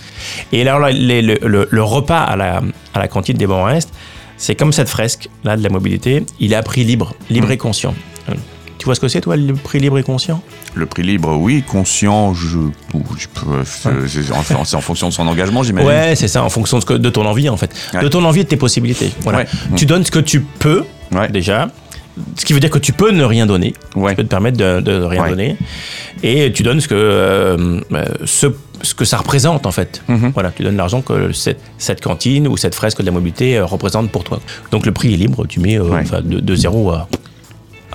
Et 0.52 0.60
alors, 0.62 0.78
là, 0.78 0.90
les- 0.90 1.22
le, 1.22 1.38
le- 1.44 1.68
le 1.70 1.82
repas 1.82 2.20
à 2.22 2.36
la, 2.36 2.60
à 2.92 2.98
la 2.98 3.08
cantine 3.08 3.36
des 3.36 3.46
bons 3.46 3.64
restes, 3.64 3.92
c'est 4.36 4.54
comme 4.54 4.72
cette 4.72 4.88
fresque 4.90 5.30
là 5.42 5.56
de 5.56 5.62
la 5.62 5.70
mobilité. 5.70 6.24
Il 6.38 6.52
est 6.52 6.56
à 6.56 6.62
prix 6.62 6.84
libre, 6.84 7.14
libre 7.30 7.48
Mm. 7.48 7.52
et 7.52 7.56
conscient. 7.56 7.94
Tu 8.78 8.84
vois 8.84 8.94
ce 8.94 9.00
que 9.00 9.08
c'est, 9.08 9.20
toi, 9.20 9.36
le 9.36 9.54
prix 9.54 9.78
libre 9.78 9.98
et 9.98 10.02
conscient? 10.02 10.42
Le 10.74 10.86
prix 10.86 11.02
libre, 11.02 11.36
oui. 11.36 11.62
Conscient, 11.66 12.34
je, 12.34 12.58
je 13.18 13.26
peux. 13.34 13.64
c'est- 13.64 13.90
C'est 14.08 14.76
en, 14.76 14.80
fonction 14.80 15.08
de 15.08 15.12
son 15.12 15.26
engagement, 15.26 15.62
j'imagine. 15.62 15.88
Ouais, 15.88 16.14
c'est 16.14 16.28
ça, 16.28 16.42
en 16.44 16.50
fonction 16.50 16.78
de, 16.78 17.08
ton 17.10 17.24
envie, 17.26 17.48
en 17.48 17.56
fait. 17.56 17.70
Ouais. 17.94 18.02
De 18.02 18.08
ton 18.08 18.24
envie 18.24 18.40
et 18.40 18.44
de 18.44 18.48
tes 18.48 18.56
possibilités. 18.56 19.10
Voilà. 19.22 19.38
Ouais. 19.38 19.46
Tu 19.76 19.86
donnes 19.86 20.04
ce 20.04 20.10
que 20.10 20.18
tu 20.18 20.40
peux, 20.40 20.84
Ouais. 21.12 21.28
déjà. 21.28 21.68
Ce 22.36 22.44
qui 22.46 22.52
veut 22.54 22.60
dire 22.60 22.70
que 22.70 22.78
tu 22.78 22.92
peux 22.92 23.10
ne 23.10 23.24
rien 23.24 23.44
donner. 23.46 23.74
Tu 23.94 24.00
peux 24.14 24.22
te 24.22 24.28
permettre 24.28 24.56
de, 24.56 24.80
de 24.80 25.02
rien 25.02 25.28
donner. 25.28 25.56
Et 26.22 26.50
tu 26.52 26.62
donnes 26.62 26.80
ce 26.80 26.88
que, 26.88 26.94
euh, 26.94 27.80
euh, 27.92 28.04
ce, 28.24 28.46
ce 28.82 28.94
que 28.94 29.04
ça 29.04 29.18
représente, 29.18 29.66
en 29.66 29.70
fait. 29.72 30.02
Mhm. 30.08 30.30
Voilà, 30.32 30.50
tu 30.50 30.62
donnes 30.62 30.76
l'argent 30.78 31.02
que 31.02 31.32
cette, 31.32 31.60
cette 31.76 32.00
cantine 32.02 32.48
ou 32.48 32.56
cette 32.56 32.74
fresque 32.74 33.00
de 33.00 33.06
la 33.06 33.12
mobilité 33.12 33.58
euh, 33.58 33.66
représente 33.66 34.10
pour 34.10 34.24
toi. 34.24 34.40
Donc 34.70 34.86
le 34.86 34.92
prix 34.92 35.12
est 35.12 35.16
libre, 35.18 35.46
tu 35.46 35.60
mets 35.60 35.78
euh, 35.78 36.02
de, 36.22 36.40
de 36.40 36.54
zéro 36.54 36.90
à, 36.90 37.06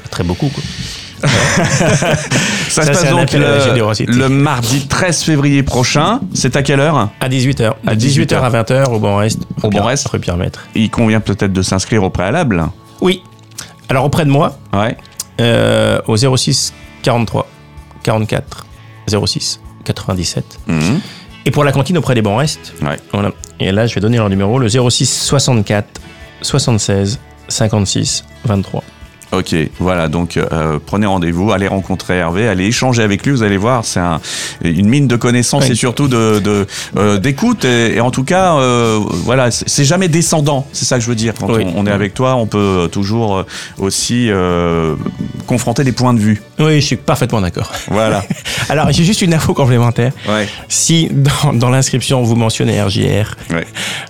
très 0.10 0.24
beaucoup. 0.24 0.50
Quoi. 0.50 0.63
Ça, 1.24 1.36
Ça, 2.69 2.83
se 2.83 2.88
passe 2.91 3.10
donc 3.12 3.31
le, 3.33 4.27
mardi 4.29 4.88
13 4.88 5.24
février 5.24 5.62
prochain. 5.63 6.19
C'est 6.33 6.55
à 6.55 6.63
quelle 6.63 6.79
heure 6.79 7.10
À 7.19 7.29
18h. 7.29 7.74
À 7.86 7.91
À 7.91 7.95
18h 7.95 8.36
à 8.41 8.50
20h 8.50 8.89
au 8.91 9.00
Bon 9.00 9.17
Reste. 9.17 9.41
Au 9.57 9.62
Bon 9.63 9.69
Pierre- 9.69 9.86
Reste. 9.86 10.07
Rue 10.07 10.19
Pierre-Maître. 10.19 10.67
Il 10.75 10.89
convient 10.89 11.19
peut-être 11.19 11.53
de 11.53 11.62
s'inscrire 11.62 12.03
au 12.03 12.10
préalable. 12.10 12.65
Oui. 13.01 13.24
Alors 13.89 14.05
auprès 14.05 14.25
de 14.25 14.29
moi, 14.31 14.57
Ouais. 14.74 14.95
euh, 15.41 16.00
au 16.07 16.15
06 16.17 16.74
43 17.03 17.48
44 18.03 18.65
06 19.25 19.60
97. 19.83 20.60
Mhm. 20.67 21.00
Et 21.45 21.51
pour 21.51 21.63
la 21.63 21.71
cantine 21.71 21.98
auprès 21.98 22.15
des 22.15 22.21
bons 22.21 22.38
restes, 22.38 22.74
Ouais. 22.81 22.98
voilà. 23.13 23.31
Et 23.60 23.71
là, 23.71 23.86
je 23.88 23.95
vais 23.95 24.01
donner 24.01 24.17
leur 24.17 24.29
numéro, 24.29 24.60
le 24.60 24.69
06 24.69 25.05
64 25.24 26.00
76 26.41 27.19
56 27.48 28.24
23. 28.45 28.83
Ok, 29.31 29.55
voilà, 29.79 30.09
donc 30.09 30.35
euh, 30.35 30.77
prenez 30.85 31.05
rendez-vous, 31.05 31.51
allez 31.53 31.67
rencontrer 31.67 32.17
Hervé, 32.17 32.47
allez 32.50 32.65
échanger 32.65 33.01
avec 33.01 33.25
lui, 33.25 33.31
vous 33.31 33.43
allez 33.43 33.55
voir, 33.57 33.85
c'est 33.85 34.00
un- 34.01 34.19
une 34.61 34.89
mine 34.89 35.07
de 35.07 35.15
connaissances 35.15 35.63
Oui. 35.65 35.71
et 35.71 35.75
surtout 35.75 36.07
de 36.09 36.39
de, 36.39 36.67
euh, 36.97 37.17
d'écoute 37.17 37.63
et, 37.63 37.95
et 37.95 38.01
en 38.01 38.11
tout 38.11 38.23
cas, 38.25 38.55
euh, 38.55 39.00
voilà, 39.23 39.50
c'est 39.51 39.85
jamais 39.85 40.09
descendant, 40.09 40.67
c'est 40.73 40.83
ça 40.85 40.97
que 40.97 41.03
je 41.03 41.07
veux 41.09 41.15
dire. 41.15 41.33
Quand 41.39 41.50
Oui. 41.53 41.63
on, 41.75 41.81
on 41.81 41.88
est 41.88 41.91
avec 41.91 42.13
toi, 42.13 42.35
on 42.35 42.45
peut 42.45 42.89
toujours 42.91 43.45
aussi 43.79 44.29
confronter 45.47 45.83
des 45.83 45.91
points 45.91 46.13
de 46.13 46.19
vue. 46.19 46.41
Oui, 46.59 46.81
je 46.81 46.85
suis 46.85 46.95
parfaitement 46.97 47.41
d'accord. 47.41 47.71
Voilà, 47.89 48.23
Alors, 48.69 48.91
j'ai 48.91 49.03
juste 49.03 49.21
une 49.21 49.33
info 49.33 49.53
complémentaire. 49.53 50.11
ouais, 50.27 50.47
Si 50.69 51.09
dans, 51.11 51.53
dans 51.53 51.69
l'inscription 51.69 52.21
vous 52.21 52.35
mentionnez 52.35 52.81
RJR, 52.81 53.35
ouais. 53.51 53.65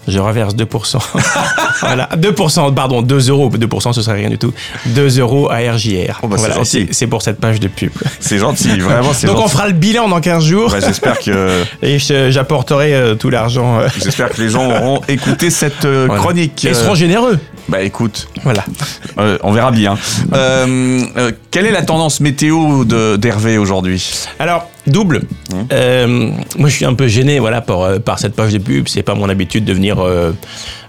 je 0.08 0.20
reverse 0.20 0.56
2%. 0.56 0.98
voilà, 1.82 2.10
2%, 2.18 2.74
pardon, 2.74 3.02
2 3.02 3.30
euros. 3.30 3.50
2%, 3.50 3.94
ce 3.94 4.02
serait 4.02 4.18
rien 4.18 4.30
du 4.30 4.38
tout. 4.38 4.54
2 4.88 5.11
euros 5.20 5.50
à 5.52 5.58
RJR. 5.58 6.20
Oh, 6.24 6.28
bah, 6.28 6.38
c'est 6.38 6.86
voilà, 6.88 7.10
pour 7.10 7.22
cette 7.22 7.40
page 7.40 7.60
de 7.60 7.68
pub. 7.68 7.92
c'est 8.20 8.38
gentil, 8.38 8.80
vraiment, 8.80 9.14
c'est 9.14 9.28
Donc, 9.28 9.38
on 9.40 9.48
fera 9.48 9.68
le 9.68 9.74
bilan 9.74 10.08
dans 10.08 10.20
15 10.22 10.44
jours 10.44 10.72
Ouais, 10.74 10.82
j'espère 10.82 11.20
que 11.20 11.64
et 11.82 12.00
j'apporterai 12.00 12.94
euh, 12.94 13.16
tout 13.16 13.30
l'argent. 13.30 13.80
euh, 13.80 13.88
j'espère 14.02 14.30
que 14.30 14.42
les 14.42 14.50
gens 14.50 14.70
auront 14.70 15.02
écouté 15.08 15.50
cette 15.50 15.86
euh, 15.86 16.06
voilà. 16.08 16.22
chronique. 16.22 16.66
Et 16.66 16.74
seront 16.74 16.96
généreux. 16.96 17.40
bah 17.68 17.82
écoute, 17.82 18.28
Voilà. 18.44 18.64
On 19.44 19.52
verra 19.52 19.72
bien. 19.72 19.98
Quelle 20.32 21.66
est 21.66 21.72
la 21.72 21.84
tendance 21.84 22.20
météo 22.22 22.86
de- 22.86 23.18
d'Hervé 23.18 23.58
aujourd'hui? 23.58 24.26
Alors, 24.40 24.70
double. 24.88 25.20
Mmh. 25.52 25.56
Euh, 25.74 26.32
moi, 26.58 26.70
je 26.70 26.76
suis 26.76 26.86
un 26.86 26.94
peu 26.94 27.08
gêné 27.08 27.40
voilà, 27.40 27.62
par, 27.62 27.82
euh, 27.82 28.00
par 28.00 28.20
cette 28.20 28.36
page 28.36 28.52
de 28.54 28.58
pub. 28.58 28.88
C'est 28.88 29.04
pas 29.04 29.16
mon 29.16 29.30
habitude 29.30 29.64
de 29.66 29.74
venir. 29.74 30.00
euh, 30.00 30.32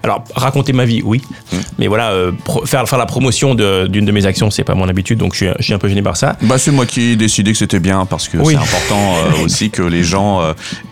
alors, 0.01 0.23
raconter 0.35 0.73
ma 0.73 0.83
vie, 0.85 1.01
oui. 1.05 1.21
Mmh. 1.51 1.57
Mais 1.79 1.87
voilà, 1.87 2.11
pro- 2.43 2.65
faire, 2.65 2.87
faire 2.89 2.99
la 2.99 3.05
promotion 3.05 3.55
d'une 3.55 3.87
de, 4.05 4.11
mes 4.11 4.25
actions, 4.25 4.49
c'est 4.51 4.63
pas 4.63 4.75
mon 4.75 4.89
habitude. 4.89 5.17
Donc, 5.19 5.33
je 5.33 5.37
suis, 5.45 5.47
je 5.59 5.63
suis 5.63 5.73
un 5.73 5.77
peu 5.77 5.87
gêné 5.87 6.01
par 6.01 6.17
ça. 6.17 6.35
Bah 6.41 6.57
c'est 6.57 6.71
moi 6.71 6.85
qui 6.85 7.11
ai 7.11 7.15
décidé 7.15 7.51
que 7.51 7.57
c'était 7.57 7.79
bien 7.79 8.05
parce 8.05 8.27
que 8.27 8.37
Oui. 8.37 8.53
c'est 8.55 8.59
important 8.59 9.13
aussi 9.43 9.69
que 9.69 9.81
les 9.81 10.03
gens 10.03 10.41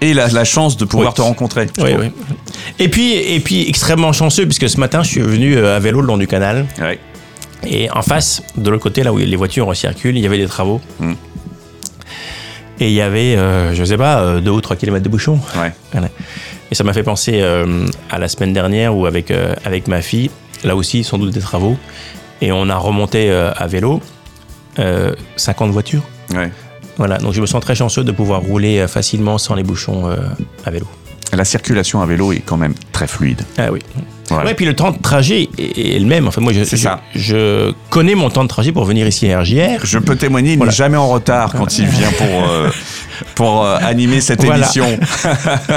aient 0.02 0.14
la, 0.14 0.28
la 0.30 0.44
chance 0.46 0.78
de 0.78 0.86
pouvoir 0.86 1.10
Oui. 1.10 1.16
te 1.16 1.22
rencontrer. 1.22 1.68
Oui, 1.80 1.92
oui. 2.00 2.12
Et 2.80 2.88
puis, 2.88 3.14
et 3.16 3.40
puis, 3.42 3.68
extrêmement 3.68 4.14
chanceux, 4.14 4.46
puisque 4.46 4.70
ce 4.70 4.80
matin, 4.80 5.04
je 5.04 5.10
suis 5.10 5.22
venu 5.22 5.58
à 5.58 5.80
vélo 5.80 6.02
le 6.02 6.08
long 6.08 6.18
du 6.18 6.28
canal. 6.28 6.66
Ouais. 6.80 7.00
Et 7.68 7.92
en 7.92 8.02
face, 8.02 8.42
de 8.58 8.70
l'autre 8.70 8.82
côté, 8.84 9.04
là 9.04 9.12
où 9.14 9.18
les 9.18 9.36
voitures 9.36 9.76
circulent, 9.76 10.18
il 10.18 10.24
y 10.24 10.26
avait 10.26 10.38
des 10.40 10.48
travaux. 10.48 10.82
Mm. 11.00 11.14
Et 12.82 12.88
il 12.88 12.94
y 12.94 13.02
avait, 13.02 13.36
euh, 13.38 13.76
je 13.76 13.84
sais 13.84 13.96
pas, 13.96 14.22
euh, 14.22 14.42
deux 14.42 14.50
ou 14.50 14.60
trois 14.60 14.76
kilomètres 14.76 15.04
de 15.06 15.10
bouchons. 15.10 15.40
Ouais. 15.56 15.72
Voilà. 15.92 16.10
Et 16.72 16.76
ça 16.76 16.84
m'a 16.84 16.94
fait 16.94 17.04
penser 17.04 17.40
euh, 17.42 17.86
à 18.10 18.18
la 18.18 18.28
semaine 18.28 18.54
dernière 18.54 18.96
où 18.98 19.06
avec, 19.06 19.30
euh, 19.30 19.54
avec 19.64 19.88
ma 19.88 20.02
fille, 20.02 20.32
là 20.64 20.76
aussi, 20.76 21.04
sans 21.04 21.20
doute 21.20 21.32
des 21.32 21.42
travaux, 21.42 21.78
et 22.42 22.52
on 22.52 22.70
a 22.70 22.76
remonté 22.76 23.30
euh, 23.30 23.52
à 23.56 23.68
vélo 23.68 24.02
euh, 24.80 25.14
50 25.36 25.70
voitures. 25.70 26.02
Ouais. 26.34 26.50
Voilà, 26.98 27.20
donc 27.20 27.34
je 27.34 27.42
me 27.42 27.46
sens 27.46 27.62
très 27.62 27.76
chanceux 27.76 28.04
de 28.04 28.12
pouvoir 28.12 28.42
rouler 28.42 28.80
euh, 28.80 28.88
facilement 28.88 29.38
sans 29.38 29.54
les 29.54 29.64
bouchons 29.64 30.08
euh, 30.10 30.16
à 30.66 30.72
vélo. 30.72 30.88
La 31.34 31.46
circulation 31.46 32.02
à 32.02 32.08
vélo 32.08 32.32
est 32.34 32.40
quand 32.44 32.58
même 32.58 32.74
très 32.92 33.06
fluide. 33.08 33.44
Ah 33.60 33.72
oui. 33.72 33.80
Voilà. 34.34 34.50
Ouais, 34.50 34.54
puis 34.56 34.66
le 34.66 34.76
temps 34.76 34.92
de 34.92 34.98
trajet 34.98 35.50
est, 35.58 35.96
est 35.96 36.00
le 36.00 36.06
même. 36.06 36.28
Enfin, 36.28 36.42
moi, 36.42 36.54
je, 36.54 36.64
je, 36.64 36.76
ça. 36.76 37.02
je 37.16 37.72
connais 37.90 38.16
mon 38.16 38.30
temps 38.30 38.44
de 38.44 38.50
trajet 38.50 38.72
pour 38.72 38.86
venir 38.86 39.08
ici 39.08 39.32
à 39.32 39.42
RJR. 39.42 39.84
Je 39.86 40.00
peux 40.00 40.16
témoigner, 40.16 40.54
il 40.54 40.58
Voilà. 40.58 40.72
n'est 40.72 40.76
jamais 40.78 40.98
en 40.98 41.08
retard 41.10 41.54
quand 41.54 41.78
il 41.78 41.86
vient 41.86 42.12
pour, 42.18 42.50
euh, 42.50 42.70
pour 43.36 43.66
euh, 43.66 43.78
animer 43.82 44.22
cette 44.22 44.44
Voilà. 44.44 44.64
émission. 44.66 44.86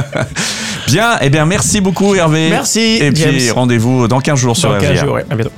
bien, 0.88 1.18
eh 1.20 1.30
bien 1.30 1.46
merci 1.46 1.80
beaucoup 1.80 2.14
Hervé. 2.14 2.49
Merci, 2.50 2.99
Et 3.00 3.11
puis 3.12 3.50
rendez-vous 3.50 4.08
dans 4.08 4.20
15 4.20 4.38
jours 4.38 4.56
sur 4.56 4.70
Dans 4.73 4.78
15 4.78 4.90
RJR. 4.99 5.04
jours, 5.04 5.14
ouais. 5.14 5.25
À 5.30 5.34
bientôt. 5.34 5.50